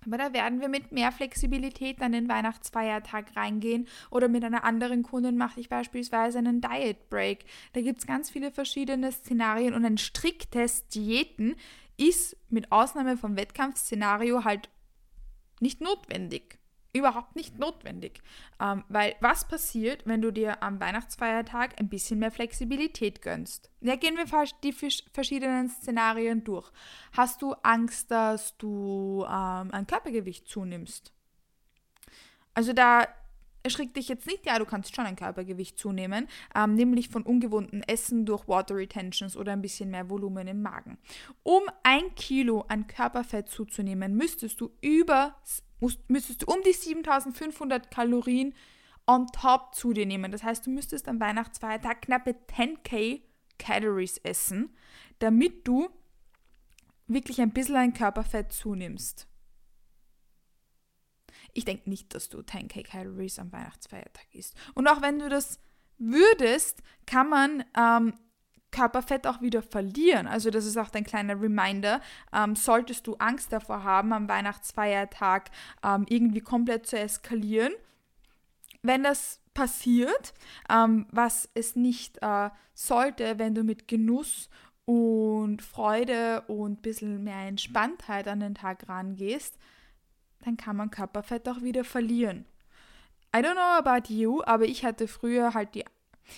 Aber 0.07 0.17
da 0.17 0.33
werden 0.33 0.61
wir 0.61 0.69
mit 0.69 0.93
mehr 0.93 1.13
Flexibilität 1.13 2.01
an 2.01 2.13
den 2.13 2.29
Weihnachtsfeiertag 2.29 3.37
reingehen 3.37 3.89
oder 4.11 4.29
mit 4.29 4.45
einer 4.45 4.65
anderen 4.65 5.03
Kundin 5.03 5.37
mache 5.37 5.61
ich 5.61 5.69
beispielsweise 5.69 6.39
einen 6.39 6.61
Diet 6.61 7.11
Break. 7.11 7.45
Da 7.73 7.81
gibt 7.81 7.99
es 7.99 8.07
ganz 8.07 8.31
viele 8.31 8.51
verschiedene 8.51 9.11
Szenarien 9.11 9.75
und 9.75 9.85
ein 9.85 9.99
striktes 9.99 10.87
Diäten 10.89 11.57
ist 11.99 12.37
mit 12.49 12.73
Ausnahme 12.73 13.17
vom 13.17 13.37
Wettkampfszenario 13.37 14.45
halt 14.45 14.71
nicht 15.61 15.81
notwendig. 15.81 16.59
Überhaupt 16.95 17.37
nicht 17.37 17.59
notwendig. 17.59 18.23
Ähm, 18.61 18.83
weil 18.89 19.15
was 19.21 19.47
passiert, 19.47 20.07
wenn 20.07 20.23
du 20.23 20.31
dir 20.31 20.63
am 20.63 20.81
Weihnachtsfeiertag 20.81 21.79
ein 21.79 21.91
bisschen 21.91 22.19
mehr 22.19 22.31
Flexibilität 22.31 23.21
gönnst? 23.21 23.71
Ja, 23.81 23.97
gehen 23.97 24.17
wir 24.17 24.27
die 24.63 24.73
verschiedenen 24.73 25.69
Szenarien 25.69 26.45
durch. 26.45 26.71
Hast 27.13 27.43
du 27.43 27.53
Angst, 27.63 28.11
dass 28.11 28.57
du 28.57 29.25
ähm, 29.27 29.71
ein 29.71 29.87
Körpergewicht 29.87 30.49
zunimmst? 30.49 31.13
Also 32.55 32.73
da 32.73 33.07
erschrickt 33.69 33.97
dich 33.97 34.09
jetzt 34.09 34.27
nicht, 34.27 34.47
ja, 34.47 34.59
du 34.59 34.65
kannst 34.65 34.97
schon 34.97 35.05
ein 35.05 35.15
Körpergewicht 35.15 35.79
zunehmen, 35.79 36.27
ähm, 36.55 36.75
nämlich 36.75 37.11
von 37.11 37.23
ungewohnten 37.23 37.83
Essen 37.83 38.25
durch 38.25 38.49
Water 38.49 38.77
Retentions 38.77 39.37
oder 39.37 39.53
ein 39.53 39.61
bisschen 39.61 39.91
mehr 39.91 40.09
Volumen 40.09 40.49
im 40.49 40.63
Magen. 40.63 40.97
Um 41.43 41.63
ein 41.83 42.15
Kilo 42.15 42.65
an 42.69 42.87
Körperfett 42.87 43.49
zuzunehmen, 43.49 44.15
müsstest 44.15 44.61
du 44.61 44.71
über, 44.81 45.37
müsstest 46.09 46.43
du 46.43 46.47
um 46.47 46.63
die 46.63 46.73
7500 46.73 47.91
Kalorien 47.91 48.55
on 49.07 49.27
top 49.27 49.75
zu 49.75 49.93
dir 49.93 50.07
nehmen. 50.07 50.33
Das 50.33 50.43
heißt, 50.43 50.67
du 50.67 50.71
müsstest 50.71 51.07
am 51.09 51.21
Weihnachtsfeiertag 51.21 52.03
knappe 52.03 52.37
10k 52.51 53.21
Calories 53.59 54.19
essen, 54.19 54.75
damit 55.19 55.67
du 55.69 55.89
wirklich 57.07 57.41
ein 57.41 57.51
bisschen 57.51 57.77
an 57.77 57.93
Körperfett 57.93 58.53
zunimmst. 58.53 59.27
Ich 61.55 61.65
denke 61.65 61.89
nicht, 61.89 62.15
dass 62.15 62.29
du 62.29 62.39
10k 62.39 62.85
Calories 62.85 63.39
am 63.39 63.53
Weihnachtsfeiertag 63.53 64.27
isst. 64.33 64.55
Und 64.75 64.89
auch 64.89 65.03
wenn 65.03 65.19
du 65.19 65.29
das 65.29 65.59
würdest, 65.99 66.83
kann 67.07 67.29
man 67.29 67.65
ähm, 67.77 68.15
Körperfett 68.71 69.27
auch 69.27 69.41
wieder 69.41 69.63
verlieren. 69.63 70.27
Also 70.27 70.51
das 70.51 70.67
ist 70.67 70.77
auch 70.77 70.91
dein 70.91 71.05
kleiner 71.05 71.41
Reminder. 71.41 72.01
Ähm, 72.33 72.55
solltest 72.55 73.07
du 73.07 73.17
Angst 73.17 73.53
davor 73.53 73.83
haben, 73.83 74.13
am 74.13 74.29
Weihnachtsfeiertag 74.29 75.51
ähm, 75.83 76.07
irgendwie 76.09 76.41
komplett 76.41 76.87
zu 76.87 76.99
eskalieren, 76.99 77.73
wenn 78.83 79.03
das 79.03 79.41
passiert, 79.55 80.35
ähm, 80.71 81.07
was 81.11 81.49
es 81.55 81.77
nicht 81.77 82.19
äh, 82.23 82.51
sollte, 82.75 83.39
wenn 83.39 83.55
du 83.55 83.65
mit 83.65 83.89
Genuss 83.89 84.49
und 84.85 85.63
Freude 85.63 86.43
und 86.43 86.79
ein 86.79 86.83
bisschen 86.83 87.25
mehr 87.25 87.47
Entspanntheit 87.49 88.29
an 88.29 88.41
den 88.41 88.55
Tag 88.55 88.89
rangehst, 88.89 89.59
dann 90.49 90.57
kann 90.57 90.77
man 90.77 90.91
Körperfett 90.91 91.49
auch 91.49 91.63
wieder 91.63 91.85
verlieren. 91.85 92.45
I 93.35 93.41
don't 93.41 93.53
know 93.53 93.61
about 93.79 94.13
you, 94.13 94.43
aber 94.45 94.65
ich 94.65 94.85
hatte 94.85 95.07
früher 95.07 95.55
halt 95.55 95.75
die 95.75 95.85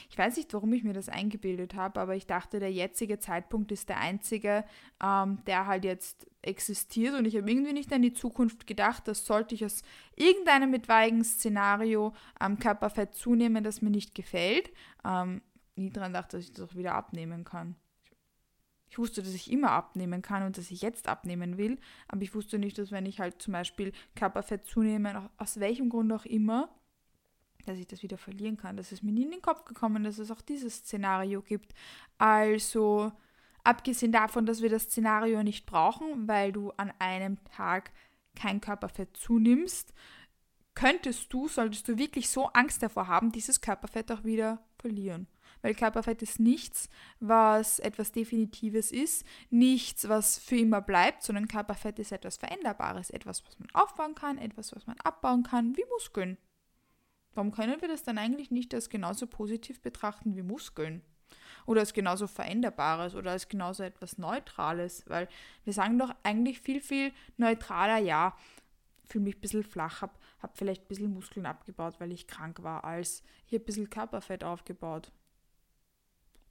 ich 0.08 0.16
weiß 0.16 0.36
nicht, 0.36 0.52
warum 0.54 0.72
ich 0.72 0.84
mir 0.84 0.92
das 0.92 1.08
eingebildet 1.08 1.74
habe, 1.74 2.00
aber 2.00 2.14
ich 2.14 2.26
dachte, 2.26 2.60
der 2.60 2.72
jetzige 2.72 3.18
Zeitpunkt 3.18 3.72
ist 3.72 3.88
der 3.88 3.98
einzige, 3.98 4.64
ähm, 5.02 5.42
der 5.46 5.66
halt 5.66 5.84
jetzt 5.84 6.26
existiert 6.42 7.14
und 7.14 7.24
ich 7.24 7.36
habe 7.36 7.50
irgendwie 7.50 7.72
nicht 7.72 7.92
an 7.92 8.02
die 8.02 8.12
Zukunft 8.12 8.66
gedacht, 8.66 9.08
dass 9.08 9.26
sollte 9.26 9.54
ich 9.54 9.64
aus 9.64 9.82
irgendeinem 10.14 10.74
etwaigen 10.74 11.24
Szenario 11.24 12.14
am 12.38 12.52
ähm, 12.52 12.58
Körperfett 12.58 13.14
zunehmen, 13.14 13.64
das 13.64 13.82
mir 13.82 13.90
nicht 13.90 14.14
gefällt, 14.14 14.70
ähm, 15.04 15.42
nie 15.74 15.90
daran 15.90 16.12
dachte, 16.12 16.36
dass 16.36 16.46
ich 16.46 16.52
das 16.52 16.70
auch 16.70 16.76
wieder 16.76 16.94
abnehmen 16.94 17.44
kann. 17.44 17.74
Ich 18.90 18.98
wusste, 18.98 19.22
dass 19.22 19.34
ich 19.34 19.50
immer 19.50 19.70
abnehmen 19.70 20.20
kann 20.20 20.42
und 20.42 20.58
dass 20.58 20.70
ich 20.70 20.82
jetzt 20.82 21.08
abnehmen 21.08 21.56
will, 21.56 21.78
aber 22.08 22.22
ich 22.22 22.34
wusste 22.34 22.58
nicht, 22.58 22.76
dass 22.76 22.90
wenn 22.90 23.06
ich 23.06 23.20
halt 23.20 23.40
zum 23.40 23.52
Beispiel 23.52 23.92
Körperfett 24.16 24.66
zunehme, 24.66 25.30
aus 25.36 25.60
welchem 25.60 25.88
Grund 25.88 26.12
auch 26.12 26.24
immer, 26.24 26.68
dass 27.66 27.78
ich 27.78 27.86
das 27.86 28.02
wieder 28.02 28.18
verlieren 28.18 28.56
kann. 28.56 28.76
Das 28.76 28.90
ist 28.90 29.02
mir 29.02 29.12
nie 29.12 29.24
in 29.24 29.30
den 29.30 29.42
Kopf 29.42 29.64
gekommen, 29.64 30.02
dass 30.02 30.18
es 30.18 30.30
auch 30.30 30.40
dieses 30.40 30.78
Szenario 30.78 31.40
gibt. 31.42 31.72
Also, 32.18 33.12
abgesehen 33.62 34.12
davon, 34.12 34.44
dass 34.44 34.62
wir 34.62 34.70
das 34.70 34.84
Szenario 34.84 35.42
nicht 35.42 35.66
brauchen, 35.66 36.26
weil 36.26 36.52
du 36.52 36.72
an 36.72 36.92
einem 36.98 37.42
Tag 37.44 37.92
kein 38.34 38.60
Körperfett 38.60 39.16
zunimmst, 39.16 39.92
könntest 40.74 41.32
du, 41.32 41.48
solltest 41.48 41.86
du 41.88 41.98
wirklich 41.98 42.28
so 42.30 42.46
Angst 42.46 42.82
davor 42.82 43.06
haben, 43.06 43.32
dieses 43.32 43.60
Körperfett 43.60 44.10
auch 44.10 44.24
wieder 44.24 44.64
verlieren. 44.78 45.26
Weil 45.62 45.74
Körperfett 45.74 46.22
ist 46.22 46.40
nichts, 46.40 46.88
was 47.18 47.78
etwas 47.78 48.12
Definitives 48.12 48.92
ist, 48.92 49.24
nichts, 49.50 50.08
was 50.08 50.38
für 50.38 50.56
immer 50.56 50.80
bleibt, 50.80 51.22
sondern 51.22 51.48
Körperfett 51.48 51.98
ist 51.98 52.12
etwas 52.12 52.36
Veränderbares, 52.36 53.10
etwas, 53.10 53.44
was 53.46 53.58
man 53.58 53.68
aufbauen 53.72 54.14
kann, 54.14 54.38
etwas, 54.38 54.74
was 54.74 54.86
man 54.86 54.98
abbauen 55.00 55.42
kann, 55.42 55.76
wie 55.76 55.84
Muskeln. 55.90 56.38
Warum 57.34 57.52
können 57.52 57.80
wir 57.80 57.88
das 57.88 58.02
dann 58.02 58.18
eigentlich 58.18 58.50
nicht 58.50 58.74
als 58.74 58.88
genauso 58.88 59.26
positiv 59.26 59.80
betrachten 59.80 60.34
wie 60.36 60.42
Muskeln? 60.42 61.02
Oder 61.66 61.80
als 61.80 61.92
genauso 61.92 62.26
Veränderbares 62.26 63.14
oder 63.14 63.32
als 63.32 63.48
genauso 63.48 63.82
etwas 63.82 64.18
Neutrales? 64.18 65.04
Weil 65.06 65.28
wir 65.64 65.72
sagen 65.72 65.98
doch 65.98 66.12
eigentlich 66.22 66.60
viel, 66.60 66.80
viel 66.80 67.12
neutraler, 67.36 67.98
ja, 67.98 68.36
fühle 69.04 69.24
mich 69.24 69.36
ein 69.36 69.40
bisschen 69.40 69.64
flach, 69.64 70.02
habe 70.02 70.12
hab 70.40 70.56
vielleicht 70.56 70.84
ein 70.84 70.88
bisschen 70.88 71.12
Muskeln 71.12 71.46
abgebaut, 71.46 71.96
weil 71.98 72.12
ich 72.12 72.26
krank 72.26 72.62
war, 72.62 72.84
als 72.84 73.22
hier 73.44 73.60
ein 73.60 73.64
bisschen 73.64 73.90
Körperfett 73.90 74.44
aufgebaut. 74.44 75.12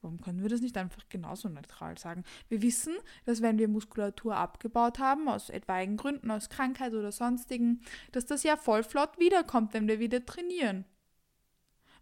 Warum 0.01 0.21
können 0.21 0.41
wir 0.41 0.49
das 0.49 0.61
nicht 0.61 0.77
einfach 0.77 1.03
genauso 1.09 1.49
neutral 1.49 1.97
sagen? 1.97 2.23
Wir 2.47 2.61
wissen, 2.61 2.95
dass 3.25 3.41
wenn 3.41 3.57
wir 3.57 3.67
Muskulatur 3.67 4.35
abgebaut 4.35 4.99
haben, 4.99 5.27
aus 5.27 5.49
etwaigen 5.49 5.97
Gründen, 5.97 6.31
aus 6.31 6.49
Krankheit 6.49 6.93
oder 6.93 7.11
sonstigen, 7.11 7.81
dass 8.11 8.25
das 8.25 8.43
ja 8.43 8.55
voll 8.55 8.83
flott 8.83 9.19
wiederkommt, 9.19 9.73
wenn 9.73 9.87
wir 9.87 9.99
wieder 9.99 10.25
trainieren. 10.25 10.85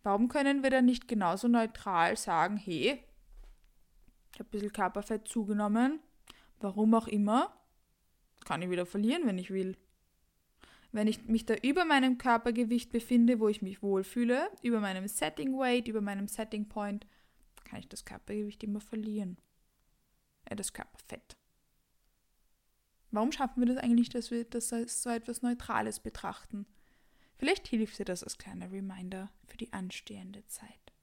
Warum 0.04 0.27
können 0.27 0.63
wir 0.63 0.70
dann 0.70 0.86
nicht 0.86 1.08
genauso 1.08 1.48
neutral 1.48 2.16
sagen, 2.18 2.58
hey, 2.58 3.04
ich 4.34 4.39
habe 4.39 4.50
ein 4.50 4.51
bisschen 4.51 4.72
Körperfett 4.72 5.27
zugenommen, 5.27 6.00
warum 6.60 6.94
auch 6.94 7.08
immer, 7.08 7.54
kann 8.46 8.62
ich 8.62 8.70
wieder 8.70 8.86
verlieren, 8.86 9.24
wenn 9.25 9.39
ich 9.39 9.51
will. 9.51 9.75
Wenn 10.92 11.08
ich 11.08 11.25
mich 11.25 11.46
da 11.46 11.56
über 11.56 11.84
meinem 11.84 12.18
Körpergewicht 12.18 12.92
befinde, 12.92 13.39
wo 13.39 13.50
ich 13.50 13.62
mich 13.62 13.82
wohlfühle, 13.82 14.50
über 14.62 14.80
meinem 14.80 15.08
Setting 15.08 15.58
Weight, 15.58 15.88
über 15.88 16.01
meinem 16.01 16.27
Setting 16.27 16.70
Point, 16.70 17.06
kann 17.67 17.79
ich 17.79 17.89
das 17.89 18.05
Körpergewicht 18.05 18.63
immer 18.63 18.81
verlieren. 18.81 19.38
Äh, 20.45 20.55
das 20.55 20.74
Körperfett. 20.74 21.38
Warum 23.12 23.31
schaffen 23.31 23.62
wir 23.62 23.74
das 23.74 23.83
eigentlich, 23.83 24.09
dass 24.09 24.31
wir 24.31 24.43
das 24.43 24.74
als 24.74 25.03
so 25.03 25.09
etwas 25.09 25.41
Neutrales 25.41 26.00
betrachten? 26.00 26.65
Vielleicht 27.38 27.67
hilft 27.67 28.00
dir 28.00 28.05
das 28.05 28.24
als 28.24 28.38
kleiner 28.38 28.71
Reminder 28.71 29.31
für 29.45 29.57
die 29.57 29.71
anstehende 29.71 30.45
Zeit. 30.47 30.93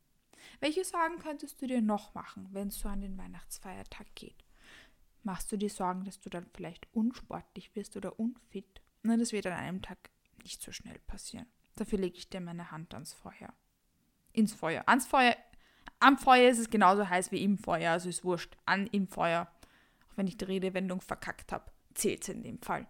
Welche 0.61 0.85
Sorgen 0.85 1.19
könntest 1.19 1.61
du 1.63 1.67
dir 1.67 1.81
noch 1.81 2.15
machen, 2.15 2.49
wenn 2.53 2.69
es 2.69 2.79
so 2.79 2.89
an 2.89 3.01
den 3.01 3.17
Weihnachtsfeiertag 3.17 4.15
geht? 4.15 4.45
Machst 5.23 5.51
du 5.51 5.57
dir 5.57 5.71
Sorgen, 5.71 6.05
dass 6.05 6.21
du 6.21 6.29
dann 6.29 6.47
vielleicht 6.55 6.87
unsportlich 6.93 7.75
wirst 7.75 7.97
oder 7.97 8.19
unfit? 8.19 8.83
Na, 9.03 9.17
das 9.17 9.33
wird 9.33 9.47
an 9.47 9.55
einem 9.55 9.81
Tag 9.81 10.11
nicht 10.43 10.63
so 10.63 10.73
schnell 10.73 10.99
passieren. 11.07 11.47
Dafür 11.77 11.99
lege 11.99 12.19
ich 12.19 12.29
dir 12.29 12.41
meine 12.41 12.71
Hand 12.71 12.93
ans 12.95 13.15
Feuer. 13.15 13.53
Ins 14.33 14.53
Feuer. 14.53 14.85
Ans 14.87 15.07
Feuer 15.07 15.37
am 16.05 16.19
Feuer 16.19 16.51
ist 16.51 16.59
es 16.59 16.69
genauso 16.69 17.09
heiß 17.09 17.33
wie 17.33 17.43
im 17.43 17.57
Feuer, 17.57 17.93
also 17.93 18.11
ist 18.11 18.25
wurscht. 18.25 18.57
An 18.67 18.87
im 18.89 19.09
Feuer. 19.09 19.51
Auch 20.11 20.17
wenn 20.17 20.27
ich 20.27 20.37
die 20.37 20.45
Redewendung 20.45 21.01
verkackt 21.01 21.51
habe, 21.51 21.71
zählt 21.95 22.23
es 22.23 22.29
in 22.29 22.43
dem 22.43 22.61
Fall. 22.61 22.87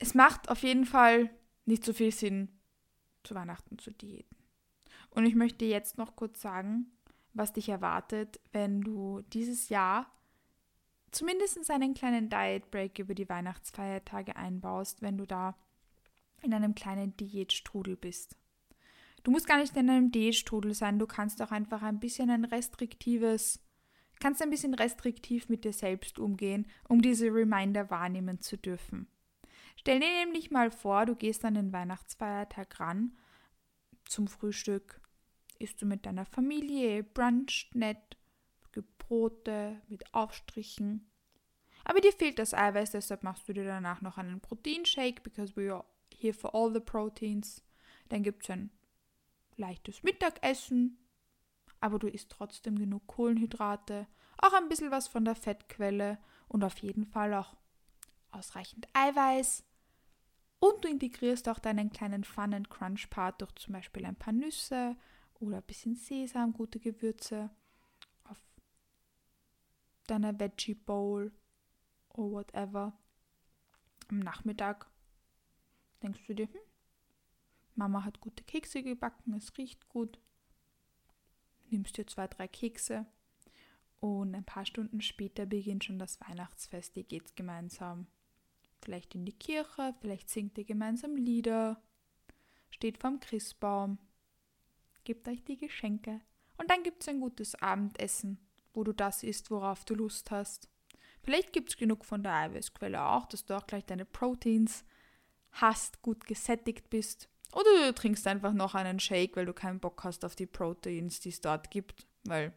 Es 0.00 0.14
macht 0.14 0.48
auf 0.50 0.62
jeden 0.62 0.86
Fall 0.86 1.30
nicht 1.66 1.84
so 1.84 1.92
viel 1.92 2.10
Sinn, 2.10 2.48
zu 3.22 3.36
Weihnachten 3.36 3.78
zu 3.78 3.92
diäten. 3.92 4.36
Und 5.10 5.24
ich 5.24 5.36
möchte 5.36 5.64
jetzt 5.64 5.98
noch 5.98 6.16
kurz 6.16 6.40
sagen, 6.40 6.86
was 7.32 7.52
dich 7.52 7.68
erwartet, 7.68 8.40
wenn 8.50 8.80
du 8.80 9.22
dieses 9.32 9.68
Jahr 9.68 10.10
zumindest 11.12 11.70
einen 11.70 11.94
kleinen 11.94 12.28
Diet 12.28 12.72
Break 12.72 12.98
über 12.98 13.14
die 13.14 13.28
Weihnachtsfeiertage 13.28 14.34
einbaust, 14.34 15.00
wenn 15.00 15.16
du 15.16 15.26
da 15.26 15.56
in 16.42 16.52
einem 16.52 16.74
kleinen 16.74 17.16
Diätstrudel 17.16 17.96
bist. 17.96 18.36
Du 19.28 19.32
musst 19.32 19.46
gar 19.46 19.58
nicht 19.58 19.76
in 19.76 19.90
einem 19.90 20.10
D-Strudel 20.10 20.72
sein, 20.72 20.98
du 20.98 21.06
kannst 21.06 21.42
auch 21.42 21.50
einfach 21.50 21.82
ein 21.82 22.00
bisschen 22.00 22.30
ein 22.30 22.46
restriktives, 22.46 23.62
kannst 24.20 24.40
ein 24.40 24.48
bisschen 24.48 24.72
restriktiv 24.72 25.50
mit 25.50 25.66
dir 25.66 25.74
selbst 25.74 26.18
umgehen, 26.18 26.66
um 26.88 27.02
diese 27.02 27.26
Reminder 27.26 27.90
wahrnehmen 27.90 28.40
zu 28.40 28.56
dürfen. 28.56 29.06
Stell 29.76 30.00
dir 30.00 30.08
nämlich 30.24 30.50
mal 30.50 30.70
vor, 30.70 31.04
du 31.04 31.14
gehst 31.14 31.44
an 31.44 31.52
den 31.52 31.74
Weihnachtsfeiertag 31.74 32.80
ran 32.80 33.18
zum 34.06 34.28
Frühstück, 34.28 34.98
isst 35.58 35.82
du 35.82 35.84
mit 35.84 36.06
deiner 36.06 36.24
Familie, 36.24 37.04
bruncht 37.04 37.74
nett, 37.74 38.16
gibt 38.72 38.96
Brote 38.96 39.82
mit 39.88 40.14
Aufstrichen. 40.14 41.06
Aber 41.84 42.00
dir 42.00 42.12
fehlt 42.14 42.38
das 42.38 42.54
Eiweiß, 42.54 42.92
deshalb 42.92 43.24
machst 43.24 43.46
du 43.46 43.52
dir 43.52 43.66
danach 43.66 44.00
noch 44.00 44.16
einen 44.16 44.40
Proteinshake, 44.40 45.22
because 45.22 45.54
we 45.54 45.70
are 45.70 45.84
here 46.16 46.32
for 46.32 46.54
all 46.54 46.72
the 46.72 46.80
proteins. 46.80 47.62
Dann 48.08 48.22
gibt 48.22 48.44
es 48.44 48.48
ein 48.48 48.70
leichtes 49.58 50.02
Mittagessen, 50.02 50.98
aber 51.80 51.98
du 51.98 52.08
isst 52.08 52.30
trotzdem 52.30 52.78
genug 52.78 53.06
Kohlenhydrate, 53.06 54.06
auch 54.38 54.52
ein 54.52 54.68
bisschen 54.68 54.90
was 54.90 55.08
von 55.08 55.24
der 55.24 55.34
Fettquelle 55.34 56.18
und 56.48 56.64
auf 56.64 56.78
jeden 56.78 57.04
Fall 57.04 57.34
auch 57.34 57.56
ausreichend 58.30 58.86
Eiweiß. 58.92 59.64
Und 60.60 60.84
du 60.84 60.88
integrierst 60.88 61.48
auch 61.48 61.58
deinen 61.60 61.90
kleinen 61.90 62.24
Fun 62.24 62.54
and 62.54 62.70
Crunch 62.70 63.10
Part 63.10 63.40
durch 63.40 63.54
zum 63.54 63.74
Beispiel 63.74 64.04
ein 64.04 64.16
paar 64.16 64.32
Nüsse 64.32 64.96
oder 65.34 65.58
ein 65.58 65.62
bisschen 65.62 65.94
Sesam, 65.94 66.52
gute 66.52 66.80
Gewürze 66.80 67.50
auf 68.24 68.38
deiner 70.06 70.38
Veggie 70.38 70.74
Bowl 70.74 71.32
oder 72.08 72.30
whatever. 72.30 72.98
Am 74.08 74.18
Nachmittag 74.18 74.90
denkst 76.02 76.26
du 76.26 76.34
dir, 76.34 76.46
hm, 76.46 76.60
Mama 77.78 78.04
hat 78.04 78.20
gute 78.20 78.42
Kekse 78.42 78.82
gebacken, 78.82 79.34
es 79.34 79.56
riecht 79.56 79.88
gut. 79.88 80.18
Nimmst 81.70 81.96
dir 81.96 82.06
zwei, 82.06 82.26
drei 82.26 82.48
Kekse 82.48 83.06
und 84.00 84.34
ein 84.34 84.44
paar 84.44 84.66
Stunden 84.66 85.00
später 85.00 85.46
beginnt 85.46 85.84
schon 85.84 85.98
das 85.98 86.20
Weihnachtsfest. 86.20 86.96
Ihr 86.96 87.04
geht 87.04 87.36
gemeinsam 87.36 88.08
vielleicht 88.82 89.14
in 89.14 89.24
die 89.24 89.32
Kirche, 89.32 89.94
vielleicht 90.00 90.28
singt 90.28 90.58
ihr 90.58 90.64
gemeinsam 90.64 91.16
Lieder, 91.16 91.80
steht 92.70 92.98
vorm 92.98 93.20
Christbaum, 93.20 93.98
gebt 95.04 95.28
euch 95.28 95.44
die 95.44 95.56
Geschenke 95.56 96.20
und 96.56 96.70
dann 96.70 96.82
gibt 96.82 97.02
es 97.02 97.08
ein 97.08 97.20
gutes 97.20 97.54
Abendessen, 97.56 98.38
wo 98.74 98.82
du 98.82 98.92
das 98.92 99.22
isst, 99.22 99.50
worauf 99.50 99.84
du 99.84 99.94
Lust 99.94 100.30
hast. 100.32 100.68
Vielleicht 101.22 101.52
gibt 101.52 101.70
es 101.70 101.76
genug 101.76 102.04
von 102.04 102.22
der 102.22 102.34
Eiweißquelle 102.34 103.04
auch, 103.04 103.26
dass 103.26 103.44
du 103.44 103.56
auch 103.56 103.66
gleich 103.66 103.84
deine 103.84 104.04
Proteins 104.04 104.84
hast, 105.52 106.02
gut 106.02 106.24
gesättigt 106.26 106.90
bist. 106.90 107.28
Oder 107.52 107.86
du 107.86 107.94
trinkst 107.94 108.26
einfach 108.26 108.52
noch 108.52 108.74
einen 108.74 109.00
Shake, 109.00 109.36
weil 109.36 109.46
du 109.46 109.52
keinen 109.52 109.80
Bock 109.80 110.04
hast 110.04 110.24
auf 110.24 110.36
die 110.36 110.46
Proteins, 110.46 111.20
die 111.20 111.30
es 111.30 111.40
dort 111.40 111.70
gibt, 111.70 112.06
weil 112.24 112.52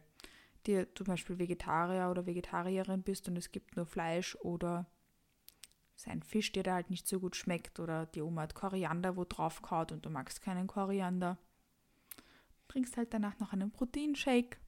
du 0.64 0.86
zum 0.94 1.06
Beispiel 1.06 1.38
Vegetarier 1.38 2.10
oder 2.10 2.26
Vegetarierin 2.26 3.02
bist 3.02 3.26
und 3.28 3.36
es 3.36 3.50
gibt 3.50 3.76
nur 3.76 3.86
Fleisch 3.86 4.36
oder 4.42 4.86
sein 5.96 6.22
Fisch, 6.22 6.52
der 6.52 6.62
dir 6.62 6.74
halt 6.74 6.90
nicht 6.90 7.08
so 7.08 7.20
gut 7.20 7.36
schmeckt 7.36 7.80
oder 7.80 8.06
die 8.06 8.22
Oma 8.22 8.42
hat 8.42 8.54
Koriander, 8.54 9.16
wo 9.16 9.24
drauf 9.24 9.62
kaut 9.62 9.92
und 9.92 10.04
du 10.04 10.10
magst 10.10 10.42
keinen 10.42 10.66
Koriander. 10.66 11.38
Trinkst 12.68 12.96
halt 12.96 13.12
danach 13.14 13.38
noch 13.38 13.52
einen 13.52 13.70
Proteinshake, 13.70 14.58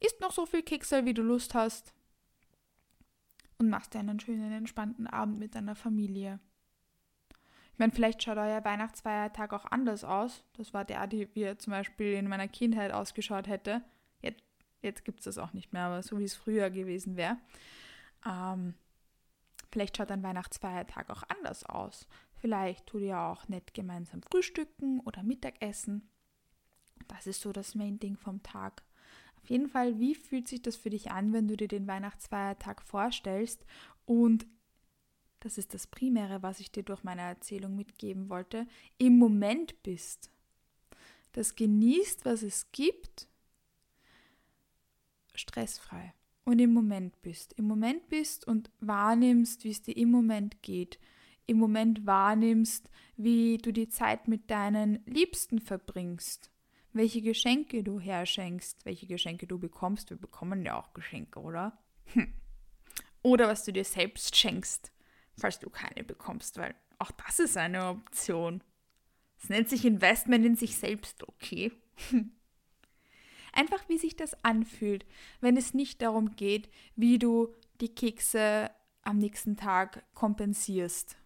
isst 0.00 0.20
noch 0.20 0.32
so 0.32 0.46
viel 0.46 0.62
Keksel, 0.62 1.04
wie 1.04 1.14
du 1.14 1.22
Lust 1.22 1.54
hast 1.54 1.92
und 3.58 3.70
machst 3.70 3.94
dir 3.94 4.00
einen 4.00 4.20
schönen, 4.20 4.52
entspannten 4.52 5.06
Abend 5.06 5.38
mit 5.38 5.54
deiner 5.54 5.74
Familie. 5.74 6.38
Meine, 7.78 7.92
vielleicht 7.92 8.22
schaut 8.22 8.38
euer 8.38 8.64
Weihnachtsfeiertag 8.64 9.52
auch 9.52 9.64
anders 9.66 10.02
aus. 10.02 10.44
Das 10.54 10.74
war 10.74 10.84
der, 10.84 11.06
die 11.06 11.32
wie 11.34 11.42
er 11.42 11.58
zum 11.58 11.70
Beispiel 11.70 12.14
in 12.14 12.28
meiner 12.28 12.48
Kindheit 12.48 12.92
ausgeschaut 12.92 13.46
hätte. 13.46 13.82
Jetzt, 14.20 14.42
jetzt 14.82 15.04
gibt 15.04 15.20
es 15.20 15.24
das 15.24 15.38
auch 15.38 15.52
nicht 15.52 15.72
mehr, 15.72 15.84
aber 15.84 16.02
so 16.02 16.18
wie 16.18 16.24
es 16.24 16.34
früher 16.34 16.70
gewesen 16.70 17.16
wäre. 17.16 17.38
Ähm, 18.26 18.74
vielleicht 19.70 19.96
schaut 19.96 20.10
ein 20.10 20.24
Weihnachtsfeiertag 20.24 21.08
auch 21.10 21.22
anders 21.28 21.64
aus. 21.64 22.08
Vielleicht 22.40 22.86
tut 22.86 23.02
ihr 23.02 23.18
auch 23.20 23.46
nett 23.48 23.74
gemeinsam 23.74 24.22
frühstücken 24.22 24.98
oder 25.00 25.22
Mittagessen. 25.22 26.10
Das 27.06 27.28
ist 27.28 27.40
so 27.40 27.52
das 27.52 27.76
Main-Ding 27.76 28.16
vom 28.16 28.42
Tag. 28.42 28.82
Auf 29.36 29.50
jeden 29.50 29.68
Fall, 29.68 30.00
wie 30.00 30.16
fühlt 30.16 30.48
sich 30.48 30.62
das 30.62 30.74
für 30.74 30.90
dich 30.90 31.12
an, 31.12 31.32
wenn 31.32 31.46
du 31.46 31.56
dir 31.56 31.68
den 31.68 31.86
Weihnachtsfeiertag 31.86 32.82
vorstellst 32.82 33.64
und 34.04 34.46
das 35.40 35.58
ist 35.58 35.74
das 35.74 35.86
Primäre, 35.86 36.42
was 36.42 36.60
ich 36.60 36.72
dir 36.72 36.82
durch 36.82 37.04
meine 37.04 37.22
Erzählung 37.22 37.76
mitgeben 37.76 38.28
wollte, 38.28 38.66
im 38.98 39.18
Moment 39.18 39.82
bist. 39.82 40.30
Das 41.32 41.54
genießt, 41.54 42.24
was 42.24 42.42
es 42.42 42.72
gibt, 42.72 43.28
stressfrei 45.34 46.14
und 46.44 46.58
im 46.58 46.72
Moment 46.72 47.20
bist. 47.22 47.52
Im 47.52 47.66
Moment 47.66 48.08
bist 48.08 48.46
und 48.46 48.70
wahrnimmst, 48.80 49.62
wie 49.64 49.70
es 49.70 49.82
dir 49.82 49.96
im 49.96 50.10
Moment 50.10 50.62
geht. 50.62 50.98
Im 51.46 51.58
Moment 51.58 52.04
wahrnimmst, 52.04 52.90
wie 53.16 53.58
du 53.58 53.72
die 53.72 53.88
Zeit 53.88 54.26
mit 54.26 54.50
deinen 54.50 55.04
Liebsten 55.06 55.60
verbringst. 55.60 56.50
Welche 56.92 57.22
Geschenke 57.22 57.84
du 57.84 58.00
herschenkst, 58.00 58.84
welche 58.84 59.06
Geschenke 59.06 59.46
du 59.46 59.58
bekommst. 59.58 60.10
Wir 60.10 60.16
bekommen 60.16 60.64
ja 60.64 60.78
auch 60.78 60.92
Geschenke, 60.94 61.40
oder? 61.40 61.78
Hm. 62.06 62.32
Oder 63.22 63.46
was 63.46 63.64
du 63.64 63.72
dir 63.72 63.84
selbst 63.84 64.36
schenkst 64.36 64.90
falls 65.38 65.58
du 65.58 65.70
keine 65.70 66.04
bekommst, 66.04 66.58
weil 66.58 66.74
auch 66.98 67.10
das 67.12 67.38
ist 67.38 67.56
eine 67.56 67.88
Option. 67.88 68.62
Es 69.40 69.48
nennt 69.48 69.68
sich 69.68 69.84
Investment 69.84 70.44
in 70.44 70.56
sich 70.56 70.76
selbst, 70.76 71.26
okay? 71.28 71.72
Einfach 73.52 73.88
wie 73.88 73.98
sich 73.98 74.16
das 74.16 74.44
anfühlt, 74.44 75.06
wenn 75.40 75.56
es 75.56 75.74
nicht 75.74 76.02
darum 76.02 76.36
geht, 76.36 76.68
wie 76.96 77.18
du 77.18 77.54
die 77.80 77.94
Kekse 77.94 78.70
am 79.02 79.18
nächsten 79.18 79.56
Tag 79.56 80.04
kompensierst. 80.14 81.16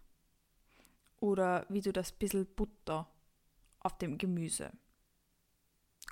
Oder 1.21 1.67
wie 1.69 1.81
du 1.81 1.93
das 1.93 2.13
bisschen 2.13 2.47
Butter 2.47 3.09
auf 3.81 3.97
dem 3.99 4.19
Gemüse 4.19 4.73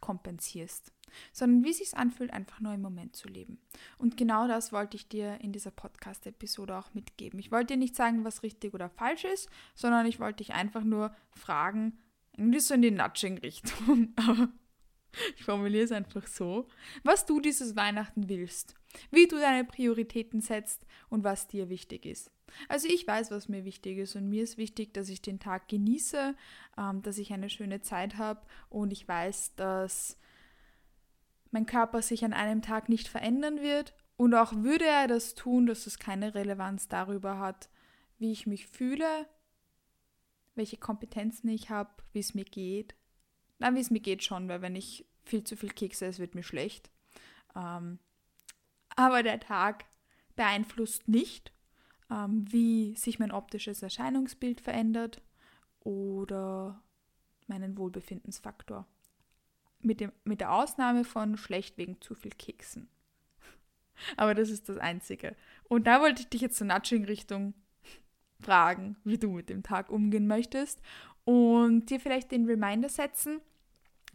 kompensierst 0.01 0.93
sondern 1.33 1.65
wie 1.65 1.73
sich 1.73 1.97
anfühlt, 1.97 2.33
einfach 2.33 2.61
nur 2.61 2.75
im 2.75 2.83
Moment 2.83 3.17
zu 3.17 3.29
leben. 3.29 3.59
Und 3.99 4.17
genau 4.17 4.49
das 4.49 4.73
wollte 4.73 4.97
ich 4.97 5.09
dir 5.09 5.41
in 5.41 5.53
dieser 5.53 5.71
Podcast-Episode 5.71 6.77
auch 6.77 6.95
mitgeben. 6.95 7.39
Ich 7.39 7.51
wollte 7.51 7.75
dir 7.75 7.79
nicht 7.79 7.97
sagen, 7.97 8.25
was 8.25 8.43
richtig 8.43 8.75
oder 8.75 8.89
falsch 8.89 9.25
ist, 9.25 9.49
sondern 9.75 10.07
ich 10.07 10.21
wollte 10.21 10.39
dich 10.39 10.53
einfach 10.53 10.85
nur 10.85 11.15
fragen, 11.33 11.99
irgendwie 12.37 12.61
so 12.61 12.75
in 12.75 12.83
die 12.83 12.91
Nudging-Richtung, 12.91 14.15
ich 15.37 15.45
formuliere 15.45 15.85
es 15.85 15.93
einfach 15.93 16.27
so, 16.27 16.69
was 17.03 17.27
du 17.27 17.41
dieses 17.41 17.77
Weihnachten 17.77 18.29
willst, 18.29 18.75
wie 19.11 19.27
du 19.27 19.37
deine 19.37 19.65
Prioritäten 19.65 20.41
setzt 20.41 20.87
und 21.09 21.25
was 21.25 21.49
dir 21.49 21.69
wichtig 21.69 22.07
ist. 22.07 22.31
Also 22.69 22.89
ich 22.89 23.07
weiß, 23.07 23.31
was 23.31 23.49
mir 23.49 23.65
wichtig 23.65 23.99
ist 23.99 24.17
und 24.17 24.29
mir 24.29 24.43
ist 24.43 24.59
wichtig, 24.59 24.93
dass 24.95 25.09
ich 25.09 25.23
den 25.23 25.39
Tag 25.39 25.69
genieße, 25.69 26.35
ähm, 26.79 27.03
dass 27.03 27.19
ich 27.19 27.33
eine 27.33 27.49
schöne 27.49 27.81
Zeit 27.81 28.17
habe 28.17 28.41
und 28.69 28.93
ich 28.93 29.07
weiß, 29.07 29.55
dass 29.57 30.19
mein 31.51 31.67
Körper 31.67 32.03
sich 32.03 32.25
an 32.25 32.33
einem 32.33 32.63
Tag 32.63 32.89
nicht 32.89 33.09
verändern 33.09 33.61
wird 33.61 33.95
und 34.17 34.35
auch 34.35 34.53
würde 34.55 34.87
er 34.87 35.09
das 35.09 35.35
tun, 35.35 35.67
dass 35.67 35.87
es 35.87 35.99
keine 35.99 36.35
Relevanz 36.35 36.89
darüber 36.89 37.39
hat, 37.39 37.69
wie 38.19 38.33
ich 38.33 38.47
mich 38.47 38.67
fühle, 38.67 39.27
welche 40.55 40.77
Kompetenzen 40.77 41.49
ich 41.49 41.71
habe, 41.71 41.91
wie 42.13 42.21
es 42.21 42.35
mir 42.35 42.45
geht. 42.45 42.95
Nein, 43.59 43.75
wie 43.75 43.81
es 43.81 43.91
mir 43.91 44.01
geht 44.01 44.23
schon, 44.23 44.49
weil 44.49 44.63
wenn 44.63 44.77
ich 44.77 45.07
viel 45.25 45.45
zu 45.45 45.57
viel 45.57 45.71
Kekse 45.71 46.07
esse, 46.07 46.21
wird 46.21 46.35
mir 46.35 46.43
schlecht. 46.43 46.91
Ähm, 47.57 47.99
aber 48.97 49.23
der 49.23 49.41
Tag 49.41 49.87
beeinflusst 50.37 51.09
nicht, 51.09 51.53
ähm, 52.11 52.45
wie 52.51 52.95
sich 52.97 53.19
mein 53.19 53.33
optisches 53.33 53.83
Erscheinungsbild 53.83 54.61
verändert 54.61 55.23
oder 55.81 56.83
meinen 57.47 57.77
Wohlbefindensfaktor 57.77 58.87
mit, 59.83 60.01
dem, 60.01 60.13
mit 60.25 60.41
der 60.41 60.53
Ausnahme 60.53 61.05
von 61.05 61.37
schlecht 61.37 61.79
wegen 61.79 62.01
zu 62.01 62.15
viel 62.15 62.33
Keksen. 62.33 62.89
Aber 64.17 64.35
das 64.35 64.51
ist 64.51 64.69
das 64.69 64.79
Einzige. 64.79 65.37
Und 65.69 65.87
da 65.87 66.01
wollte 66.01 66.23
ich 66.23 66.29
dich 66.29 66.41
jetzt 66.41 66.57
zur 66.57 66.67
Nudging-Richtung 66.67 67.55
fragen, 68.41 68.97
wie 69.05 69.19
du 69.19 69.33
mit 69.33 69.51
dem 69.51 69.63
Tag 69.63 69.91
umgehen 69.91 70.27
möchtest 70.27 70.81
und 71.25 71.91
dir 71.91 72.01
vielleicht 72.01 72.33
den 72.33 72.47
Reminder 72.47 72.89
setzen, 72.89 73.41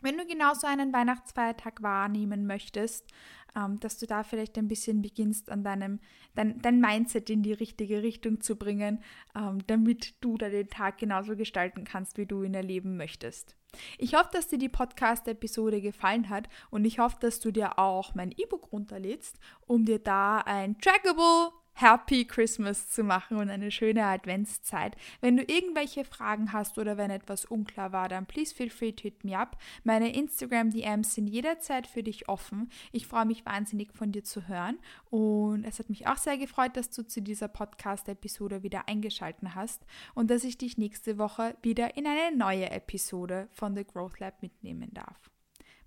wenn 0.06 0.18
du 0.18 0.26
genauso 0.26 0.68
einen 0.68 0.94
Weihnachtsfeiertag 0.94 1.82
wahrnehmen 1.82 2.48
möchtest, 2.48 3.12
ähm, 3.56 3.80
dass 3.80 3.98
du 3.98 4.06
da 4.06 4.24
vielleicht 4.24 4.58
ein 4.58 4.68
bisschen 4.68 5.02
beginnst, 5.02 5.50
an 5.50 5.64
deinem 5.64 6.00
dein, 6.36 6.62
dein 6.62 6.80
Mindset 6.80 7.30
in 7.30 7.42
die 7.42 7.54
richtige 7.54 8.04
Richtung 8.04 8.42
zu 8.42 8.56
bringen, 8.56 9.04
ähm, 9.36 9.60
damit 9.68 10.16
du 10.22 10.38
da 10.38 10.50
den 10.50 10.70
Tag 10.70 10.98
genauso 10.98 11.36
gestalten 11.36 11.84
kannst, 11.84 12.18
wie 12.18 12.26
du 12.26 12.44
ihn 12.44 12.54
erleben 12.54 12.98
möchtest. 12.98 13.56
Ich 13.98 14.14
hoffe, 14.14 14.30
dass 14.32 14.48
dir 14.48 14.60
die 14.60 14.70
Podcast-Episode 14.70 15.82
gefallen 15.82 16.30
hat 16.30 16.48
und 16.70 16.86
ich 16.86 17.00
hoffe, 17.00 17.18
dass 17.20 17.40
du 17.40 17.52
dir 17.52 17.78
auch 17.80 18.16
mein 18.16 18.32
E-Book 18.32 18.72
runterlädst, 18.72 19.38
um 19.68 19.86
dir 19.86 20.00
da 20.00 20.38
ein 20.40 20.78
trackable 20.80 21.52
Happy 21.76 22.26
Christmas 22.26 22.90
zu 22.90 23.04
machen 23.04 23.38
und 23.38 23.50
eine 23.50 23.70
schöne 23.70 24.06
Adventszeit. 24.06 24.96
Wenn 25.22 25.38
du 25.38 25.44
irgendwelche 25.44 26.06
Fragen 26.06 26.54
hast 26.54 26.78
oder 26.78 26.98
wenn 26.98 27.12
etwas 27.12 27.46
unklar 27.46 27.92
war, 27.92 28.10
dann 28.10 28.26
please 28.26 28.56
feel 28.56 28.70
free 28.70 28.94
to 28.94 29.04
hit 29.04 29.24
me 29.24 29.38
up. 29.38 29.58
Meine 29.84 30.14
Instagram 30.16 30.72
DMs 30.72 31.14
sind 31.14 31.28
jederzeit 31.28 31.86
für 31.86 32.02
dich 32.02 32.30
offen. 32.30 32.70
Ich 32.92 33.08
freue 33.08 33.26
mich 33.26 33.46
wahnsinnig 33.46 33.92
von 33.94 34.12
dir 34.12 34.24
zu 34.24 34.48
hören 34.48 34.80
und 35.10 35.66
es 35.66 35.80
hat 35.80 35.90
mich 35.90 36.08
auch 36.08 36.18
sehr 36.18 36.38
gefreut, 36.38 36.78
dass 36.78 36.90
du 36.90 37.06
zu 37.06 37.22
dieser 37.22 37.50
Podcast-Episode 37.50 38.64
wieder 38.64 38.88
eingeschaltet 38.88 39.36
hast 39.54 39.86
und 40.14 40.32
dass 40.32 40.44
ich 40.44 40.58
dich 40.58 40.78
nächste 40.78 41.18
Woche 41.18 41.56
wieder 41.62 41.98
in 41.98 42.08
eine 42.08 42.36
neue 42.36 42.70
Episode 42.72 43.50
von 43.52 43.76
The 43.76 43.84
Growth 43.84 44.20
Lab 44.20 44.42
mitnehmen 44.42 44.94
darf. 44.94 45.30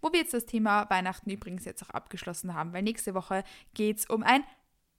Wo 0.00 0.12
wir 0.12 0.20
jetzt 0.20 0.34
das 0.34 0.46
Thema 0.46 0.88
Weihnachten 0.90 1.30
übrigens 1.30 1.64
jetzt 1.64 1.82
auch 1.82 1.90
abgeschlossen 1.90 2.54
haben, 2.54 2.72
weil 2.72 2.82
nächste 2.82 3.14
Woche 3.14 3.42
geht 3.74 3.98
es 3.98 4.06
um 4.06 4.22
ein 4.22 4.44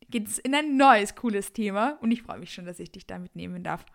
geht 0.10 0.28
es 0.28 0.40
in 0.40 0.56
ein 0.56 0.78
neues, 0.78 1.16
cooles 1.16 1.54
Thema 1.54 1.98
und 2.02 2.12
ich 2.12 2.24
freue 2.24 2.40
mich 2.40 2.54
schon, 2.54 2.66
dass 2.66 2.80
ich 2.80 2.92
dich 2.92 3.06
da 3.06 3.20
mitnehmen 3.20 3.64
darf. 3.64 3.86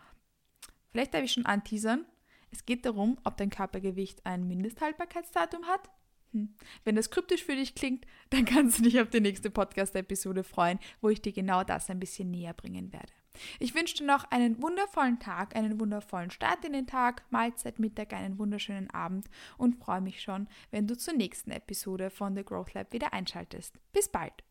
Vielleicht 0.90 1.14
darf 1.14 1.22
ich 1.22 1.32
schon 1.32 1.46
anteasern. 1.46 2.06
Es 2.50 2.64
geht 2.64 2.86
darum, 2.86 3.18
ob 3.24 3.36
dein 3.36 3.50
Körpergewicht 3.50 4.24
ein 4.24 4.46
Mindesthaltbarkeitsdatum 4.46 5.64
hat. 5.66 5.90
Hm. 6.32 6.54
Wenn 6.84 6.96
das 6.96 7.10
kryptisch 7.10 7.44
für 7.44 7.56
dich 7.56 7.74
klingt, 7.74 8.06
dann 8.30 8.44
kannst 8.44 8.78
du 8.78 8.82
dich 8.82 9.00
auf 9.00 9.10
die 9.10 9.20
nächste 9.20 9.50
Podcast-Episode 9.50 10.44
freuen, 10.44 10.78
wo 11.00 11.08
ich 11.08 11.20
dir 11.20 11.32
genau 11.32 11.64
das 11.64 11.90
ein 11.90 12.00
bisschen 12.00 12.30
näher 12.30 12.54
bringen 12.54 12.92
werde. 12.92 13.12
Ich 13.58 13.74
wünsche 13.74 13.96
dir 13.96 14.06
noch 14.06 14.30
einen 14.30 14.62
wundervollen 14.62 15.18
Tag, 15.18 15.56
einen 15.56 15.80
wundervollen 15.80 16.30
Start 16.30 16.64
in 16.64 16.72
den 16.72 16.86
Tag, 16.86 17.24
Mahlzeit, 17.30 17.80
Mittag, 17.80 18.12
einen 18.12 18.38
wunderschönen 18.38 18.90
Abend 18.90 19.28
und 19.58 19.76
freue 19.76 20.00
mich 20.00 20.22
schon, 20.22 20.48
wenn 20.70 20.86
du 20.86 20.96
zur 20.96 21.14
nächsten 21.14 21.50
Episode 21.50 22.10
von 22.10 22.36
The 22.36 22.44
Growth 22.44 22.74
Lab 22.74 22.92
wieder 22.92 23.12
einschaltest. 23.12 23.74
Bis 23.92 24.08
bald! 24.08 24.44